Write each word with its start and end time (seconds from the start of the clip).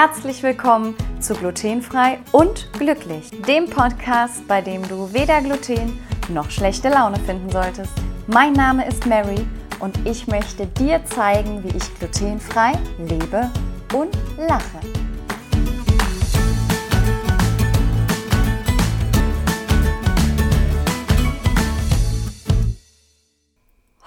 Herzlich 0.00 0.44
willkommen 0.44 0.94
zu 1.18 1.34
Glutenfrei 1.34 2.20
und 2.30 2.72
Glücklich, 2.74 3.32
dem 3.48 3.68
Podcast, 3.68 4.46
bei 4.46 4.60
dem 4.60 4.86
du 4.86 5.12
weder 5.12 5.40
Gluten 5.40 5.98
noch 6.28 6.52
schlechte 6.52 6.88
Laune 6.88 7.18
finden 7.18 7.50
solltest. 7.50 7.90
Mein 8.28 8.52
Name 8.52 8.86
ist 8.86 9.06
Mary 9.06 9.44
und 9.80 9.98
ich 10.06 10.28
möchte 10.28 10.68
dir 10.68 11.04
zeigen, 11.04 11.64
wie 11.64 11.76
ich 11.76 11.98
glutenfrei 11.98 12.74
lebe 12.96 13.50
und 13.92 14.16
lache. 14.36 14.78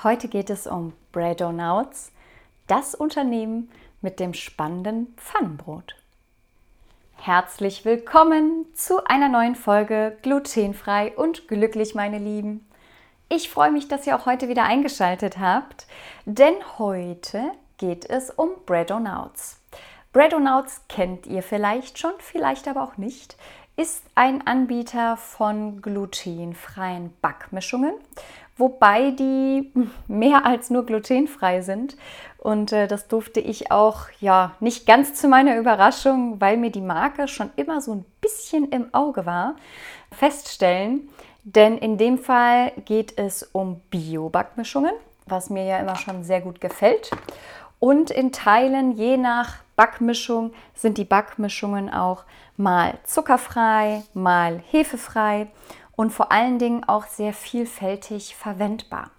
Heute 0.04 0.30
geht 0.30 0.50
es 0.50 0.68
um 0.68 0.94
Breadonauts, 1.12 2.14
das 2.68 2.96
Unternehmen 2.96 3.70
mit 4.02 4.20
dem 4.20 4.34
spannenden 4.34 5.14
Pfannenbrot. 5.18 5.96
Herzlich 7.18 7.86
willkommen 7.86 8.66
zu 8.74 9.06
einer 9.06 9.30
neuen 9.30 9.56
Folge 9.56 10.18
Glutenfrei 10.24 11.16
und 11.16 11.48
glücklich, 11.48 11.94
meine 11.94 12.18
Lieben. 12.18 12.68
Ich 13.30 13.50
freue 13.50 13.72
mich, 13.72 13.88
dass 13.88 14.08
ihr 14.08 14.16
auch 14.16 14.26
heute 14.26 14.50
wieder 14.50 14.64
eingeschaltet 14.64 15.38
habt, 15.38 15.86
denn 16.26 16.56
heute 16.80 17.52
geht 17.78 18.10
es 18.10 18.32
um 18.32 18.50
Breadonauts. 18.66 19.60
Breadonauts 20.14 20.82
kennt 20.90 21.28
ihr 21.28 21.44
vielleicht 21.44 22.00
schon, 22.00 22.14
vielleicht 22.18 22.68
aber 22.68 22.84
auch 22.84 22.98
nicht, 22.98 23.38
ist 23.78 24.04
ein 24.16 24.46
Anbieter 24.46 25.16
von 25.16 25.82
glutenfreien 25.82 27.14
Backmischungen 27.22 27.94
wobei 28.62 29.12
die 29.12 29.72
mehr 30.08 30.46
als 30.46 30.70
nur 30.70 30.86
glutenfrei 30.86 31.62
sind. 31.62 31.98
Und 32.42 32.74
äh, 32.74 32.88
das 32.88 33.08
durfte 33.08 33.40
ich 33.40 33.72
auch, 33.72 34.08
ja, 34.20 34.56
nicht 34.60 34.88
ganz 34.88 35.14
zu 35.14 35.28
meiner 35.28 35.58
Überraschung, 35.58 36.42
weil 36.42 36.58
mir 36.58 36.72
die 36.72 36.82
Marke 36.82 37.28
schon 37.28 37.52
immer 37.56 37.82
so 37.82 37.94
ein 37.94 38.06
bisschen 38.20 38.70
im 38.70 38.92
Auge 38.96 39.28
war, 39.28 39.56
feststellen. 40.12 41.08
Denn 41.44 41.78
in 41.78 42.00
dem 42.00 42.18
Fall 42.18 42.72
geht 42.86 43.20
es 43.20 43.44
um 43.44 43.80
Bio-Backmischungen, 43.92 44.94
was 45.28 45.52
mir 45.52 45.66
ja 45.66 45.78
immer 45.78 45.96
schon 45.96 46.24
sehr 46.24 46.42
gut 46.42 46.60
gefällt. 46.60 47.12
Und 47.80 48.10
in 48.10 48.32
Teilen, 48.32 48.94
je 48.94 49.18
nach 49.18 49.58
Backmischung, 49.76 50.52
sind 50.74 50.98
die 50.98 51.06
Backmischungen 51.06 51.94
auch 51.94 52.24
mal 52.58 52.98
zuckerfrei, 53.04 54.02
mal 54.16 54.64
hefefrei 54.72 55.46
und 55.96 56.10
vor 56.10 56.32
allen 56.32 56.58
Dingen 56.58 56.84
auch 56.86 57.06
sehr 57.06 57.34
vielfältig 57.34 58.36
verwendbar. 58.36 59.12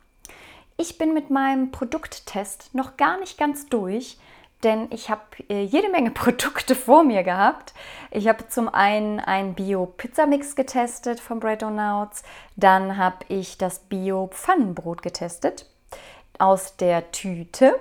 Ich 0.83 0.99
bin 0.99 1.15
mit 1.15 1.31
meinem 1.31 1.71
Produkttest 1.71 2.75
noch 2.75 2.97
gar 2.97 3.17
nicht 3.21 3.39
ganz 3.39 3.67
durch, 3.67 4.19
denn 4.65 4.89
ich 4.91 5.11
habe 5.11 5.23
äh, 5.49 5.63
jede 5.63 5.89
Menge 5.89 6.11
Produkte 6.23 6.75
vor 6.75 7.05
mir 7.05 7.23
gehabt. 7.23 7.73
Ich 8.11 8.27
habe 8.27 8.49
zum 8.49 8.69
einen 8.69 9.21
einen 9.21 9.55
Bio-Pizzamix 9.55 10.57
getestet 10.57 11.21
von 11.21 11.39
Bread 11.39 11.61
Breadonauts, 11.61 12.25
dann 12.57 12.97
habe 12.97 13.19
ich 13.29 13.59
das 13.59 13.79
Bio-Pfannenbrot 13.79 15.03
getestet 15.03 15.67
aus 16.41 16.77
der 16.77 17.13
Tüte. 17.13 17.79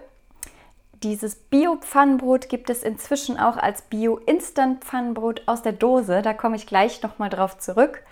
Dieses 1.01 1.33
Bio-Pfannenbrot 1.33 2.49
gibt 2.49 2.69
es 2.69 2.83
inzwischen 2.83 3.39
auch 3.39 3.57
als 3.57 3.81
Bio-Instant-Pfannenbrot 3.81 5.47
aus 5.47 5.63
der 5.63 5.73
Dose. 5.73 6.21
Da 6.21 6.35
komme 6.35 6.55
ich 6.55 6.67
gleich 6.67 7.01
nochmal 7.01 7.31
drauf 7.31 7.57
zurück. 7.57 8.03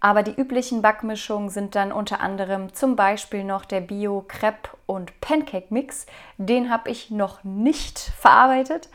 Aber 0.00 0.22
die 0.22 0.34
üblichen 0.34 0.80
Backmischungen 0.80 1.50
sind 1.50 1.74
dann 1.74 1.90
unter 1.90 2.20
anderem 2.20 2.72
zum 2.72 2.94
Beispiel 2.94 3.42
noch 3.42 3.64
der 3.64 3.80
Bio 3.80 4.24
Crepe 4.26 4.70
und 4.86 5.20
Pancake 5.20 5.66
Mix. 5.70 6.06
Den 6.36 6.70
habe 6.70 6.90
ich 6.90 7.10
noch 7.10 7.42
nicht 7.42 7.98
verarbeitet, 7.98 8.88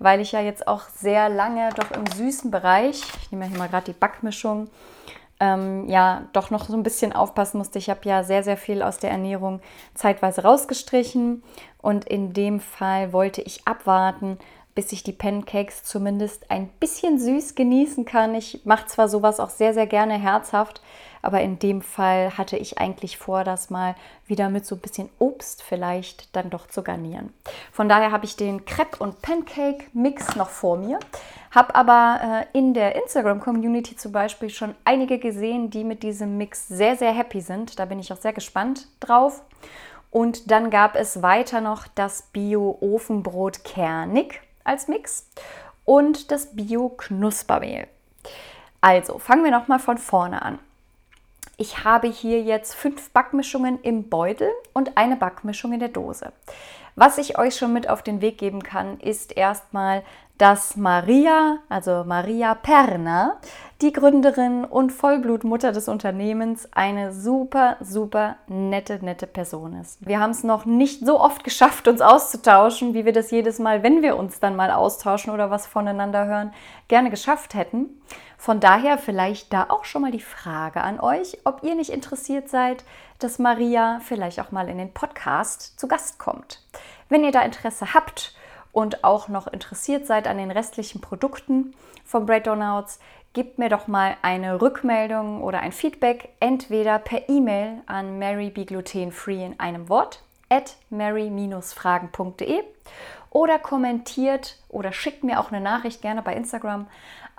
weil 0.00 0.20
ich 0.20 0.32
ja 0.32 0.40
jetzt 0.40 0.66
auch 0.66 0.82
sehr 0.88 1.28
lange 1.28 1.70
doch 1.76 1.92
im 1.92 2.06
süßen 2.06 2.50
Bereich, 2.50 3.02
ich 3.22 3.30
nehme 3.30 3.46
hier 3.46 3.58
mal 3.58 3.68
gerade 3.68 3.92
die 3.92 3.98
Backmischung, 3.98 4.68
ähm, 5.40 5.88
ja, 5.88 6.24
doch 6.32 6.50
noch 6.50 6.66
so 6.66 6.74
ein 6.76 6.82
bisschen 6.82 7.12
aufpassen 7.12 7.58
musste. 7.58 7.78
Ich 7.78 7.88
habe 7.88 8.00
ja 8.02 8.24
sehr, 8.24 8.42
sehr 8.42 8.56
viel 8.56 8.82
aus 8.82 8.98
der 8.98 9.10
Ernährung 9.10 9.60
zeitweise 9.94 10.42
rausgestrichen 10.42 11.44
und 11.80 12.04
in 12.06 12.32
dem 12.32 12.58
Fall 12.58 13.12
wollte 13.12 13.42
ich 13.42 13.66
abwarten, 13.66 14.38
bis 14.74 14.92
ich 14.92 15.02
die 15.02 15.12
Pancakes 15.12 15.82
zumindest 15.82 16.50
ein 16.50 16.68
bisschen 16.80 17.18
süß 17.18 17.54
genießen 17.54 18.04
kann. 18.04 18.34
Ich 18.34 18.64
mache 18.64 18.86
zwar 18.86 19.08
sowas 19.08 19.40
auch 19.40 19.50
sehr, 19.50 19.74
sehr 19.74 19.86
gerne 19.86 20.14
herzhaft, 20.18 20.80
aber 21.20 21.40
in 21.40 21.58
dem 21.58 21.82
Fall 21.82 22.38
hatte 22.38 22.56
ich 22.56 22.78
eigentlich 22.78 23.18
vor, 23.18 23.44
das 23.44 23.70
mal 23.70 23.96
wieder 24.26 24.50
mit 24.50 24.66
so 24.66 24.76
ein 24.76 24.80
bisschen 24.80 25.08
Obst 25.18 25.62
vielleicht 25.62 26.34
dann 26.36 26.50
doch 26.50 26.68
zu 26.68 26.82
garnieren. 26.82 27.32
Von 27.72 27.88
daher 27.88 28.12
habe 28.12 28.24
ich 28.24 28.36
den 28.36 28.64
Crepe- 28.66 29.02
und 29.02 29.20
Pancake-Mix 29.20 30.36
noch 30.36 30.48
vor 30.48 30.76
mir, 30.76 31.00
habe 31.50 31.74
aber 31.74 32.46
äh, 32.52 32.58
in 32.58 32.72
der 32.72 32.94
Instagram-Community 32.96 33.96
zum 33.96 34.12
Beispiel 34.12 34.50
schon 34.50 34.74
einige 34.84 35.18
gesehen, 35.18 35.70
die 35.70 35.82
mit 35.82 36.02
diesem 36.02 36.36
Mix 36.38 36.68
sehr, 36.68 36.96
sehr 36.96 37.12
happy 37.12 37.40
sind. 37.40 37.78
Da 37.78 37.84
bin 37.84 37.98
ich 37.98 38.12
auch 38.12 38.18
sehr 38.18 38.32
gespannt 38.32 38.86
drauf. 39.00 39.42
Und 40.10 40.50
dann 40.50 40.70
gab 40.70 40.94
es 40.94 41.20
weiter 41.22 41.60
noch 41.60 41.86
das 41.86 42.22
Bio-Ofenbrot 42.32 43.64
Kernig 43.64 44.40
als 44.68 44.86
Mix 44.86 45.26
und 45.84 46.30
das 46.30 46.54
Bio-Knuspermehl. 46.54 47.88
Also 48.80 49.18
fangen 49.18 49.42
wir 49.42 49.50
nochmal 49.50 49.78
von 49.78 49.98
vorne 49.98 50.42
an. 50.42 50.58
Ich 51.56 51.82
habe 51.82 52.06
hier 52.06 52.40
jetzt 52.42 52.74
fünf 52.74 53.10
Backmischungen 53.10 53.80
im 53.82 54.08
Beutel 54.08 54.48
und 54.74 54.96
eine 54.96 55.16
Backmischung 55.16 55.72
in 55.72 55.80
der 55.80 55.88
Dose. 55.88 56.32
Was 57.00 57.16
ich 57.16 57.38
euch 57.38 57.54
schon 57.54 57.72
mit 57.72 57.88
auf 57.88 58.02
den 58.02 58.20
Weg 58.20 58.38
geben 58.38 58.60
kann, 58.60 58.98
ist 58.98 59.36
erstmal, 59.36 60.02
dass 60.36 60.76
Maria, 60.76 61.58
also 61.68 62.02
Maria 62.04 62.56
Perna, 62.56 63.36
die 63.82 63.92
Gründerin 63.92 64.64
und 64.64 64.90
Vollblutmutter 64.90 65.70
des 65.70 65.86
Unternehmens, 65.86 66.68
eine 66.72 67.12
super, 67.12 67.76
super 67.80 68.34
nette, 68.48 68.98
nette 69.04 69.28
Person 69.28 69.78
ist. 69.80 70.04
Wir 70.04 70.18
haben 70.18 70.32
es 70.32 70.42
noch 70.42 70.64
nicht 70.64 71.06
so 71.06 71.20
oft 71.20 71.44
geschafft, 71.44 71.86
uns 71.86 72.00
auszutauschen, 72.00 72.94
wie 72.94 73.04
wir 73.04 73.12
das 73.12 73.30
jedes 73.30 73.60
Mal, 73.60 73.84
wenn 73.84 74.02
wir 74.02 74.16
uns 74.16 74.40
dann 74.40 74.56
mal 74.56 74.72
austauschen 74.72 75.32
oder 75.32 75.52
was 75.52 75.68
voneinander 75.68 76.26
hören, 76.26 76.52
gerne 76.88 77.10
geschafft 77.10 77.54
hätten. 77.54 77.90
Von 78.36 78.58
daher 78.58 78.98
vielleicht 78.98 79.52
da 79.52 79.66
auch 79.68 79.84
schon 79.84 80.02
mal 80.02 80.12
die 80.12 80.20
Frage 80.20 80.80
an 80.80 80.98
euch, 80.98 81.38
ob 81.44 81.62
ihr 81.62 81.76
nicht 81.76 81.90
interessiert 81.90 82.48
seid, 82.48 82.84
dass 83.18 83.40
Maria 83.40 84.00
vielleicht 84.04 84.40
auch 84.40 84.52
mal 84.52 84.68
in 84.68 84.78
den 84.78 84.92
Podcast 84.92 85.78
zu 85.78 85.88
Gast 85.88 86.18
kommt. 86.18 86.62
Wenn 87.08 87.24
ihr 87.24 87.32
da 87.32 87.42
Interesse 87.42 87.94
habt 87.94 88.34
und 88.72 89.04
auch 89.04 89.28
noch 89.28 89.46
interessiert 89.46 90.06
seid 90.06 90.26
an 90.26 90.38
den 90.38 90.50
restlichen 90.50 91.00
Produkten 91.00 91.74
von 92.04 92.26
Bread 92.26 92.46
Donuts, 92.46 93.00
gebt 93.32 93.58
mir 93.58 93.68
doch 93.68 93.86
mal 93.86 94.16
eine 94.22 94.60
Rückmeldung 94.60 95.42
oder 95.42 95.60
ein 95.60 95.72
Feedback, 95.72 96.30
entweder 96.40 96.98
per 96.98 97.28
E-Mail 97.28 97.82
an 97.86 98.18
marybeglutenfree 98.18 99.44
in 99.44 99.60
einem 99.60 99.88
Wort 99.88 100.22
at 100.48 100.76
mary-fragen.de 100.90 102.62
oder 103.30 103.58
kommentiert 103.58 104.56
oder 104.68 104.92
schickt 104.92 105.24
mir 105.24 105.40
auch 105.40 105.52
eine 105.52 105.60
Nachricht 105.60 106.00
gerne 106.02 106.22
bei 106.22 106.34
Instagram. 106.34 106.88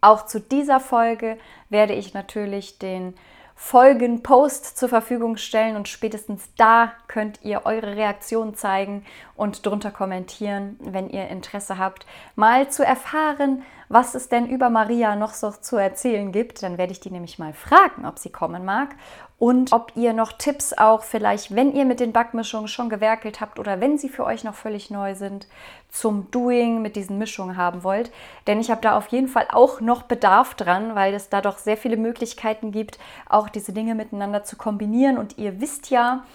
Auch 0.02 0.25
zu 0.25 0.40
dieser 0.40 0.79
Folge 0.79 1.38
werde 1.69 1.94
ich 1.94 2.13
natürlich 2.13 2.79
den 2.79 3.16
Folgen-Post 3.62 4.78
zur 4.78 4.88
Verfügung 4.88 5.36
stellen 5.36 5.75
und 5.75 5.90
spätestens 5.90 6.50
da 6.56 6.94
könnt 7.08 7.42
ihr 7.44 7.66
eure 7.66 7.97
Reaktion 7.97 8.56
zeigen 8.56 9.06
und 9.36 9.66
drunter 9.66 9.92
kommentieren, 9.92 10.78
wenn 10.80 11.09
ihr 11.09 11.28
Interesse 11.28 11.78
habt, 11.78 12.08
mal 12.36 12.70
zu 12.70 12.84
erfahren, 12.84 13.64
was 13.90 14.14
es 14.14 14.30
denn 14.30 14.48
über 14.48 14.70
Maria 14.70 15.16
noch 15.16 15.34
so 15.34 15.52
zu 15.52 15.76
erzählen 15.76 16.32
gibt. 16.32 16.62
Dann 16.64 16.78
werde 16.78 16.92
ich 16.92 17.00
die 17.00 17.12
nämlich 17.12 17.40
mal 17.40 17.54
fragen, 17.54 18.06
ob 18.06 18.20
sie 18.20 18.30
kommen 18.30 18.64
mag 18.64 18.96
und 19.40 19.74
ob 19.74 19.94
ihr 19.96 20.14
noch 20.14 20.32
Tipps 20.34 20.74
auch 20.74 21.04
vielleicht, 21.04 21.56
wenn 21.56 21.74
ihr 21.74 21.86
mit 21.86 22.00
den 22.00 22.14
Backmischungen 22.14 22.68
schon 22.68 22.90
gewerkelt 22.90 23.41
habt 23.41 23.58
oder 23.58 23.82
wenn 23.82 23.97
sie 23.97 24.09
für 24.09 24.26
euch 24.26 24.44
noch 24.44 24.53
völlig 24.53 24.91
neu 24.91 25.16
sind, 25.16 25.47
zum 25.90 26.30
Doing 26.30 26.82
mit 26.82 26.96
diesen 26.96 27.18
Mischungen 27.18 27.58
haben 27.58 27.84
wollt. 27.84 28.12
Denn 28.46 28.59
ich 28.59 28.70
habe 28.70 28.82
da 28.82 28.96
auf 28.96 29.08
jeden 29.08 29.28
Fall 29.28 29.47
auch 29.52 29.82
noch 29.82 30.03
Bedarf 30.03 30.53
dran, 30.53 30.94
weil 30.94 31.16
es 31.16 31.30
da 31.30 31.42
doch 31.42 31.58
sehr 31.58 31.78
viele 31.78 31.97
Möglichkeiten 31.97 32.72
gibt, 32.72 33.00
auch 33.28 33.50
diese 33.50 33.74
Dinge 33.74 33.96
miteinander 33.96 34.44
zu 34.44 34.56
kombinieren. 34.56 35.18
Und 35.18 35.38
ihr 35.40 35.59
wisst 35.59 35.90
ja, 35.90 36.26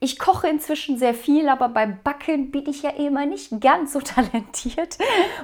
ich 0.00 0.18
koche 0.18 0.48
inzwischen 0.48 0.98
sehr 0.98 1.14
viel, 1.14 1.48
aber 1.48 1.68
beim 1.68 2.00
Backen 2.02 2.50
bin 2.50 2.68
ich 2.68 2.82
ja 2.82 2.90
immer 2.90 3.26
nicht 3.26 3.60
ganz 3.60 3.92
so 3.92 4.00
talentiert. 4.02 4.98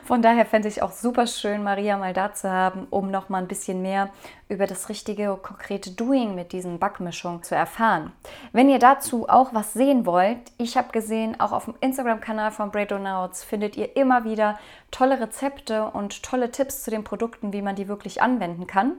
Von 0.05 0.23
daher 0.23 0.45
fände 0.45 0.67
ich 0.67 0.83
auch 0.83 0.91
super 0.91 1.29
schön, 1.29 1.63
Maria 1.63 1.97
mal 1.97 2.13
da 2.13 2.35
zu 2.35 2.51
haben, 2.51 2.89
um 2.91 3.13
noch 3.13 3.29
mal 3.29 3.39
ein 3.39 3.47
bisschen 3.47 3.81
mehr 3.81 4.11
über 4.49 4.67
das 4.67 4.89
richtige, 4.89 5.39
konkrete 5.41 5.93
Doing 5.93 6.35
mit 6.35 6.53
diesen 6.53 6.81
Backmischungen 6.81 7.45
zu 7.45 7.55
erfahren. 7.55 8.13
Wenn 8.53 8.69
ihr 8.69 8.81
dazu 8.81 9.29
auch 9.29 9.55
was 9.55 9.73
sehen 9.73 10.05
wollt, 10.05 10.41
ich 10.59 10.77
habe 10.77 10.91
gesehen, 10.91 11.39
auch 11.39 11.53
auf 11.53 11.67
dem 11.67 11.75
Instagram-Kanal 11.81 12.51
von 12.51 12.73
Breadonauts 12.73 13.45
findet 13.45 13.77
ihr 13.77 13.97
immer 13.97 14.25
wieder 14.25 14.59
tolle 14.91 15.21
Rezepte 15.21 15.85
und 15.85 16.25
tolle 16.25 16.51
Tipps 16.51 16.83
zu 16.83 16.91
den 16.91 17.05
Produkten, 17.05 17.53
wie 17.53 17.63
man 17.63 17.77
die 17.77 17.87
wirklich 17.87 18.21
anwenden 18.21 18.67
kann. 18.67 18.95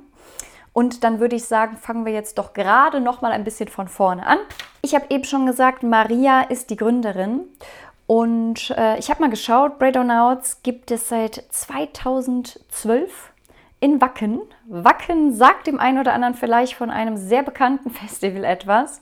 Und 0.74 1.04
dann 1.04 1.20
würde 1.20 1.36
ich 1.36 1.46
sagen, 1.46 1.78
fangen 1.78 2.06
wir 2.06 2.14
jetzt 2.14 2.38
doch 2.40 2.54
gerade 2.54 3.00
noch 3.00 3.22
mal 3.22 3.32
ein 3.32 3.44
bisschen 3.44 3.68
von 3.68 3.88
vorne 3.88 4.26
an. 4.26 4.40
Ich 4.82 4.96
habe 4.96 5.06
eben 5.10 5.24
schon 5.24 5.46
gesagt, 5.46 5.84
Maria 5.84 6.42
ist 6.42 6.70
die 6.72 6.76
Gründerin 6.76 7.42
Und 8.08 8.72
äh, 8.72 8.98
ich 8.98 9.10
habe 9.10 9.22
mal 9.22 9.30
geschaut, 9.30 9.80
Breadonauts 9.80 10.62
gibt 10.64 10.92
es 10.92 11.08
seit 11.10 11.44
2012 11.50 13.32
in 13.80 14.02
Wacken. 14.02 14.42
Wacken 14.68 15.34
sagt 15.34 15.68
dem 15.68 15.80
einen 15.80 16.00
oder 16.00 16.14
anderen 16.14 16.36
vielleicht 16.36 16.74
von 16.74 16.90
einem 16.90 17.18
sehr 17.18 17.44
bekannten 17.44 17.90
Festival 17.92 18.44
etwas. 18.44 19.02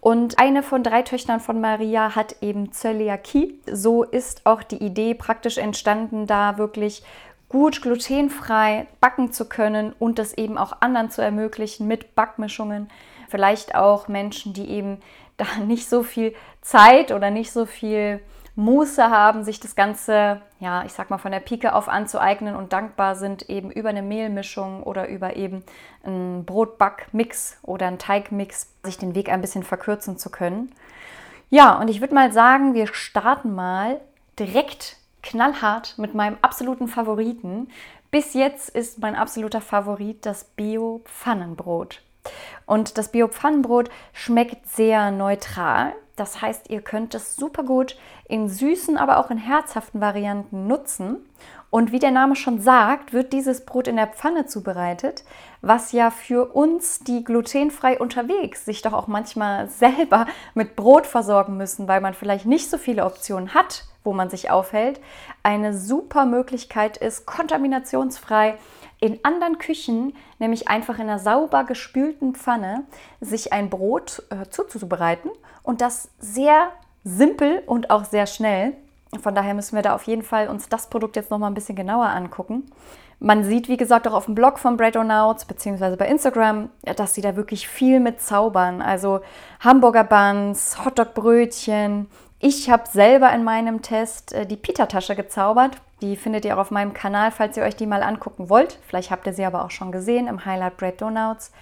Und 0.00 0.38
eine 0.38 0.64
von 0.64 0.82
drei 0.82 1.02
Töchtern 1.02 1.38
von 1.38 1.60
Maria 1.60 2.16
hat 2.16 2.36
eben 2.40 2.72
Zöliakie. 2.72 3.60
So 3.70 4.02
ist 4.02 4.46
auch 4.46 4.62
die 4.64 4.78
Idee 4.78 5.14
praktisch 5.14 5.58
entstanden, 5.58 6.26
da 6.26 6.58
wirklich 6.58 7.04
gut 7.52 7.82
glutenfrei 7.82 8.86
backen 9.00 9.30
zu 9.30 9.48
können 9.48 9.92
und 9.98 10.18
das 10.18 10.32
eben 10.32 10.58
auch 10.58 10.80
anderen 10.80 11.10
zu 11.10 11.22
ermöglichen 11.22 11.86
mit 11.86 12.14
Backmischungen. 12.14 12.90
Vielleicht 13.28 13.74
auch 13.74 14.08
Menschen, 14.08 14.54
die 14.54 14.68
eben 14.68 15.00
da 15.36 15.46
nicht 15.64 15.88
so 15.88 16.02
viel 16.02 16.34
Zeit 16.62 17.12
oder 17.12 17.30
nicht 17.30 17.52
so 17.52 17.66
viel 17.66 18.20
Muße 18.54 19.08
haben, 19.08 19.44
sich 19.44 19.60
das 19.60 19.74
Ganze, 19.74 20.42
ja, 20.60 20.84
ich 20.84 20.92
sag 20.92 21.08
mal, 21.08 21.18
von 21.18 21.32
der 21.32 21.40
Pike 21.40 21.74
auf 21.74 21.88
anzueignen 21.88 22.54
und 22.54 22.72
dankbar 22.72 23.14
sind, 23.14 23.48
eben 23.48 23.70
über 23.70 23.88
eine 23.88 24.02
Mehlmischung 24.02 24.82
oder 24.82 25.08
über 25.08 25.36
eben 25.36 25.64
einen 26.04 26.44
Brotbackmix 26.44 27.58
oder 27.62 27.86
einen 27.86 27.98
Teigmix, 27.98 28.70
sich 28.82 28.98
den 28.98 29.14
Weg 29.14 29.30
ein 29.30 29.40
bisschen 29.40 29.62
verkürzen 29.62 30.18
zu 30.18 30.30
können. 30.30 30.70
Ja, 31.48 31.78
und 31.78 31.88
ich 31.88 32.00
würde 32.00 32.14
mal 32.14 32.32
sagen, 32.32 32.74
wir 32.74 32.86
starten 32.88 33.54
mal 33.54 34.00
direkt 34.38 34.96
knallhart 35.22 35.98
mit 35.98 36.14
meinem 36.14 36.36
absoluten 36.42 36.88
Favoriten. 36.88 37.68
Bis 38.10 38.34
jetzt 38.34 38.68
ist 38.68 38.98
mein 38.98 39.16
absoluter 39.16 39.60
Favorit 39.60 40.26
das 40.26 40.44
Bio-Pfannenbrot. 40.44 42.02
Und 42.66 42.98
das 42.98 43.10
Bio-Pfannenbrot 43.10 43.90
schmeckt 44.12 44.68
sehr 44.68 45.10
neutral. 45.10 45.94
Das 46.16 46.42
heißt, 46.42 46.70
ihr 46.70 46.82
könnt 46.82 47.14
es 47.14 47.36
super 47.36 47.64
gut 47.64 47.96
in 48.28 48.48
süßen, 48.48 48.98
aber 48.98 49.18
auch 49.18 49.30
in 49.30 49.38
herzhaften 49.38 50.00
Varianten 50.00 50.66
nutzen. 50.66 51.16
Und 51.72 51.90
wie 51.90 52.00
der 52.00 52.10
Name 52.10 52.36
schon 52.36 52.60
sagt, 52.60 53.14
wird 53.14 53.32
dieses 53.32 53.64
Brot 53.64 53.88
in 53.88 53.96
der 53.96 54.08
Pfanne 54.08 54.44
zubereitet, 54.44 55.24
was 55.62 55.92
ja 55.92 56.10
für 56.10 56.54
uns, 56.54 56.98
die 56.98 57.24
glutenfrei 57.24 57.98
unterwegs 57.98 58.66
sich 58.66 58.82
doch 58.82 58.92
auch 58.92 59.06
manchmal 59.06 59.68
selber 59.70 60.26
mit 60.52 60.76
Brot 60.76 61.06
versorgen 61.06 61.56
müssen, 61.56 61.88
weil 61.88 62.02
man 62.02 62.12
vielleicht 62.12 62.44
nicht 62.44 62.68
so 62.68 62.76
viele 62.76 63.06
Optionen 63.06 63.54
hat, 63.54 63.86
wo 64.04 64.12
man 64.12 64.28
sich 64.28 64.50
aufhält, 64.50 65.00
eine 65.42 65.74
super 65.74 66.26
Möglichkeit 66.26 66.98
ist, 66.98 67.24
kontaminationsfrei 67.24 68.58
in 69.00 69.20
anderen 69.22 69.56
Küchen, 69.56 70.14
nämlich 70.38 70.68
einfach 70.68 70.96
in 70.96 71.08
einer 71.08 71.20
sauber 71.20 71.64
gespülten 71.64 72.34
Pfanne, 72.34 72.84
sich 73.22 73.54
ein 73.54 73.70
Brot 73.70 74.24
äh, 74.28 74.46
zuzubereiten 74.50 75.30
und 75.62 75.80
das 75.80 76.10
sehr 76.18 76.68
simpel 77.02 77.62
und 77.64 77.88
auch 77.88 78.04
sehr 78.04 78.26
schnell. 78.26 78.76
Von 79.20 79.34
daher 79.34 79.54
müssen 79.54 79.76
wir 79.76 79.82
da 79.82 79.94
auf 79.94 80.04
jeden 80.04 80.22
Fall 80.22 80.48
uns 80.48 80.68
das 80.68 80.88
Produkt 80.88 81.16
jetzt 81.16 81.30
noch 81.30 81.38
mal 81.38 81.48
ein 81.48 81.54
bisschen 81.54 81.76
genauer 81.76 82.06
angucken. 82.06 82.70
Man 83.18 83.44
sieht, 83.44 83.68
wie 83.68 83.76
gesagt, 83.76 84.08
auch 84.08 84.14
auf 84.14 84.24
dem 84.24 84.34
Blog 84.34 84.58
von 84.58 84.76
Bread 84.76 84.94
Breadonauts 84.94 85.44
beziehungsweise 85.44 85.96
bei 85.96 86.08
Instagram, 86.08 86.70
dass 86.96 87.14
sie 87.14 87.20
da 87.20 87.36
wirklich 87.36 87.68
viel 87.68 88.00
mit 88.00 88.20
zaubern. 88.20 88.82
Also 88.82 89.20
Hamburger 89.60 90.04
Buns, 90.04 90.84
Hotdog-Brötchen, 90.84 92.08
ich 92.44 92.68
habe 92.68 92.88
selber 92.90 93.32
in 93.32 93.44
meinem 93.44 93.82
Test 93.82 94.32
äh, 94.32 94.44
die 94.44 94.56
Pita-Tasche 94.56 95.14
gezaubert. 95.14 95.76
Die 96.00 96.16
findet 96.16 96.44
ihr 96.44 96.56
auch 96.56 96.60
auf 96.60 96.72
meinem 96.72 96.92
Kanal, 96.92 97.30
falls 97.30 97.56
ihr 97.56 97.62
euch 97.62 97.76
die 97.76 97.86
mal 97.86 98.02
angucken 98.02 98.50
wollt. 98.50 98.80
Vielleicht 98.88 99.12
habt 99.12 99.28
ihr 99.28 99.32
sie 99.32 99.44
aber 99.44 99.64
auch 99.64 99.70
schon 99.70 99.92
gesehen 99.92 100.26
im 100.26 100.44
Highlight 100.44 100.76
Bread 100.76 101.00
Donuts. 101.00 101.52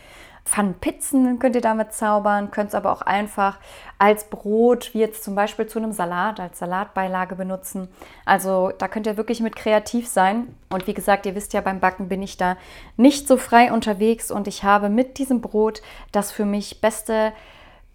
Pfannenpizzen 0.44 1.38
könnt 1.38 1.54
ihr 1.54 1.60
damit 1.60 1.92
zaubern, 1.92 2.50
könnt 2.50 2.70
es 2.70 2.74
aber 2.74 2.92
auch 2.92 3.02
einfach 3.02 3.58
als 3.98 4.24
Brot, 4.24 4.94
wie 4.94 4.98
jetzt 4.98 5.22
zum 5.22 5.34
Beispiel 5.34 5.66
zu 5.66 5.78
einem 5.78 5.92
Salat, 5.92 6.40
als 6.40 6.58
Salatbeilage 6.58 7.36
benutzen. 7.36 7.88
Also 8.24 8.72
da 8.76 8.88
könnt 8.88 9.06
ihr 9.06 9.16
wirklich 9.16 9.40
mit 9.40 9.56
kreativ 9.56 10.08
sein. 10.08 10.54
Und 10.70 10.86
wie 10.86 10.94
gesagt, 10.94 11.26
ihr 11.26 11.34
wisst 11.34 11.52
ja, 11.52 11.60
beim 11.60 11.80
Backen 11.80 12.08
bin 12.08 12.22
ich 12.22 12.36
da 12.36 12.56
nicht 12.96 13.28
so 13.28 13.36
frei 13.36 13.72
unterwegs 13.72 14.30
und 14.30 14.48
ich 14.48 14.64
habe 14.64 14.88
mit 14.88 15.18
diesem 15.18 15.40
Brot 15.40 15.82
das 16.12 16.32
für 16.32 16.44
mich 16.44 16.80
beste 16.80 17.32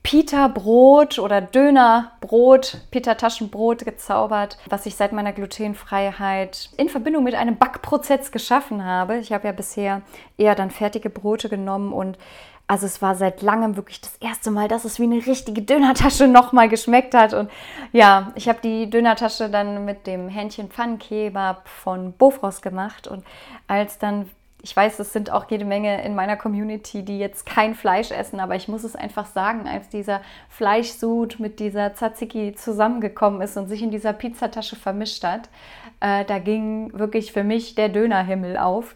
Pita-Brot 0.06 1.18
oder 1.18 1.42
Dönerbrot, 1.42 2.78
Pita-Taschenbrot 2.92 3.86
gezaubert, 3.86 4.60
was 4.70 4.86
ich 4.86 4.96
seit 4.96 5.14
meiner 5.14 5.34
Glutenfreiheit 5.34 6.70
in 6.78 6.90
Verbindung 6.90 7.24
mit 7.24 7.34
einem 7.34 7.58
Backprozess 7.58 8.32
geschaffen 8.32 8.86
habe. 8.86 9.18
Ich 9.18 9.34
habe 9.34 9.48
ja 9.48 9.52
bisher 9.52 10.04
eher 10.38 10.54
dann 10.54 10.70
fertige 10.70 11.10
Brote 11.10 11.50
genommen 11.50 11.92
und 11.92 12.20
also 12.68 12.86
es 12.86 13.02
war 13.02 13.16
seit 13.16 13.42
langem 13.42 13.78
wirklich 13.78 14.00
das 14.00 14.16
erste 14.18 14.52
Mal, 14.52 14.68
dass 14.68 14.86
es 14.86 15.00
wie 15.00 15.06
eine 15.06 15.26
richtige 15.26 15.64
Dönertasche 15.64 16.28
nochmal 16.30 16.70
geschmeckt 16.70 17.16
hat. 17.16 17.34
Und 17.34 17.50
ja, 17.92 18.32
ich 18.36 18.48
habe 18.48 18.60
die 18.64 18.88
Dönertasche 18.88 19.50
dann 19.50 19.86
mit 19.86 20.06
dem 20.06 20.30
Hähnchen 20.30 20.70
Pfannenkebab 20.70 21.68
von 21.68 22.14
Bofrost 22.14 22.62
gemacht. 22.62 23.08
Und 23.08 23.26
als 23.68 23.98
dann 23.98 24.30
ich 24.66 24.76
weiß, 24.76 24.98
es 24.98 25.14
sind 25.14 25.30
auch 25.30 25.48
jede 25.52 25.64
Menge 25.64 26.04
in 26.04 26.16
meiner 26.16 26.36
Community, 26.38 27.06
die 27.06 27.20
jetzt 27.20 27.46
kein 27.46 27.76
Fleisch 27.76 28.10
essen, 28.10 28.40
aber 28.40 28.56
ich 28.56 28.68
muss 28.68 28.84
es 28.84 28.96
einfach 28.96 29.28
sagen, 29.28 29.68
als 29.68 29.90
dieser 29.90 30.22
Fleischsud 30.50 31.40
mit 31.40 31.60
dieser 31.60 31.94
Tzatziki 31.94 32.56
zusammengekommen 32.56 33.42
ist 33.42 33.58
und 33.58 33.68
sich 33.68 33.84
in 33.84 33.92
dieser 33.92 34.12
Pizzatasche 34.12 34.76
vermischt 34.76 35.24
hat, 35.24 35.50
äh, 36.00 36.26
da 36.26 36.40
ging 36.40 36.92
wirklich 36.98 37.32
für 37.32 37.44
mich 37.44 37.76
der 37.76 37.90
Dönerhimmel 37.90 38.58
auf. 38.58 38.96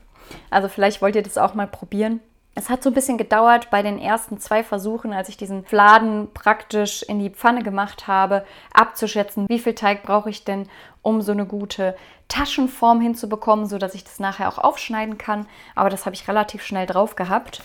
Also 0.49 0.69
vielleicht 0.69 1.03
wollt 1.03 1.15
ihr 1.15 1.21
das 1.21 1.37
auch 1.37 1.53
mal 1.53 1.67
probieren. 1.67 2.19
Es 2.59 2.69
hat 2.69 2.83
so 2.83 2.89
ein 2.89 2.93
bisschen 2.93 3.17
gedauert 3.17 3.69
bei 3.69 3.81
den 3.81 3.97
ersten 3.97 4.37
zwei 4.37 4.65
Versuchen, 4.65 5.13
als 5.13 5.29
ich 5.29 5.37
diesen 5.37 5.63
Fladen 5.63 6.27
praktisch 6.33 7.03
in 7.03 7.17
die 7.17 7.29
Pfanne 7.29 7.63
gemacht 7.63 8.05
habe, 8.05 8.45
abzuschätzen, 8.73 9.47
wie 9.47 9.59
viel 9.59 9.75
Teig 9.75 10.03
brauche 10.03 10.29
ich 10.29 10.43
denn, 10.43 10.67
um 11.01 11.21
so 11.21 11.31
eine 11.31 11.45
gute 11.45 11.95
Taschenform 12.27 12.99
hinzubekommen, 12.99 13.65
sodass 13.65 13.95
ich 13.95 14.03
das 14.03 14.19
nachher 14.19 14.49
auch 14.49 14.57
aufschneiden 14.57 15.17
kann. 15.17 15.47
Aber 15.73 15.89
das 15.89 16.05
habe 16.05 16.15
ich 16.15 16.27
relativ 16.27 16.61
schnell 16.61 16.85
drauf 16.85 17.15
gehabt. 17.15 17.61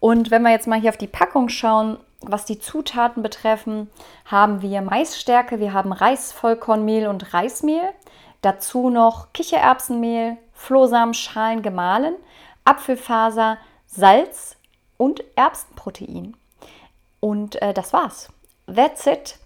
Und 0.00 0.30
wenn 0.30 0.40
wir 0.40 0.50
jetzt 0.50 0.66
mal 0.66 0.80
hier 0.80 0.88
auf 0.88 0.96
die 0.96 1.08
Packung 1.08 1.50
schauen, 1.50 1.98
was 2.22 2.46
die 2.46 2.58
Zutaten 2.58 3.22
betreffen, 3.22 3.90
haben 4.24 4.62
wir 4.62 4.80
Maisstärke, 4.80 5.60
wir 5.60 5.74
haben 5.74 5.92
Reisvollkornmehl 5.92 7.06
und 7.06 7.34
Reismehl, 7.34 7.90
dazu 8.40 8.88
noch 8.88 9.30
Kichererbsenmehl, 9.34 10.38
Flohsamenschalen 10.54 11.60
gemahlen, 11.60 12.14
Apfelfaser, 12.64 13.58
Salz 13.88 14.56
und 14.98 15.24
Erbsenprotein. 15.34 16.36
Und 17.20 17.60
äh, 17.62 17.72
das 17.74 17.92
war's. 17.92 18.28
That's 18.72 19.06
it. 19.06 19.38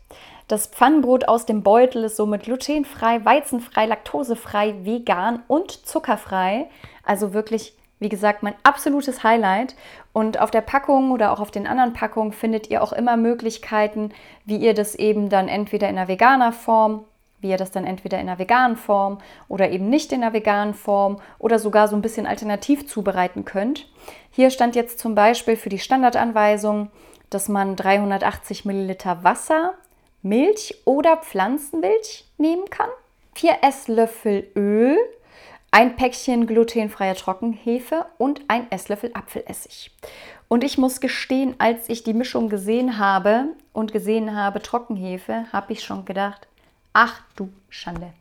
Das 0.48 0.66
Pfannenbrot 0.66 1.28
aus 1.28 1.46
dem 1.46 1.62
Beutel 1.62 2.04
ist 2.04 2.16
somit 2.16 2.42
glutenfrei, 2.42 3.24
weizenfrei, 3.24 3.86
laktosefrei, 3.86 4.84
vegan 4.84 5.42
und 5.46 5.70
zuckerfrei. 5.86 6.68
Also 7.04 7.32
wirklich, 7.32 7.74
wie 8.00 8.08
gesagt, 8.08 8.42
mein 8.42 8.56
absolutes 8.64 9.22
Highlight. 9.22 9.76
Und 10.12 10.40
auf 10.40 10.50
der 10.50 10.60
Packung 10.60 11.12
oder 11.12 11.32
auch 11.32 11.40
auf 11.40 11.52
den 11.52 11.66
anderen 11.66 11.94
Packungen 11.94 12.32
findet 12.32 12.68
ihr 12.68 12.82
auch 12.82 12.92
immer 12.92 13.16
Möglichkeiten, 13.16 14.10
wie 14.44 14.56
ihr 14.56 14.74
das 14.74 14.94
eben 14.96 15.30
dann 15.30 15.48
entweder 15.48 15.88
in 15.88 15.96
einer 15.96 16.08
veganer 16.08 16.52
Form 16.52 17.04
wie 17.42 17.50
ihr 17.50 17.56
das 17.58 17.70
dann 17.70 17.84
entweder 17.84 18.18
in 18.18 18.28
einer 18.28 18.38
veganen 18.38 18.76
Form 18.76 19.18
oder 19.48 19.70
eben 19.70 19.90
nicht 19.90 20.12
in 20.12 20.22
einer 20.22 20.32
veganen 20.32 20.74
Form 20.74 21.20
oder 21.38 21.58
sogar 21.58 21.88
so 21.88 21.96
ein 21.96 22.02
bisschen 22.02 22.26
alternativ 22.26 22.86
zubereiten 22.86 23.44
könnt. 23.44 23.88
Hier 24.30 24.50
stand 24.50 24.74
jetzt 24.74 24.98
zum 24.98 25.14
Beispiel 25.14 25.56
für 25.56 25.68
die 25.68 25.78
Standardanweisung, 25.78 26.90
dass 27.28 27.48
man 27.48 27.76
380 27.76 28.64
Milliliter 28.64 29.24
Wasser 29.24 29.74
Milch 30.22 30.74
oder 30.84 31.16
Pflanzenmilch 31.16 32.24
nehmen 32.38 32.70
kann, 32.70 32.88
4 33.34 33.58
Esslöffel 33.62 34.46
Öl, 34.54 34.96
ein 35.72 35.96
Päckchen 35.96 36.46
glutenfreier 36.46 37.14
Trockenhefe 37.14 38.06
und 38.18 38.42
ein 38.46 38.70
Esslöffel 38.70 39.10
Apfelessig. 39.14 39.90
Und 40.48 40.64
ich 40.64 40.76
muss 40.76 41.00
gestehen, 41.00 41.54
als 41.58 41.88
ich 41.88 42.04
die 42.04 42.12
Mischung 42.12 42.50
gesehen 42.50 42.98
habe 42.98 43.46
und 43.72 43.92
gesehen 43.92 44.36
habe 44.36 44.60
Trockenhefe, 44.60 45.46
habe 45.50 45.72
ich 45.72 45.82
schon 45.82 46.04
gedacht, 46.04 46.46
ach 46.92 47.20
du 47.36 47.48
Schande. 47.68 48.12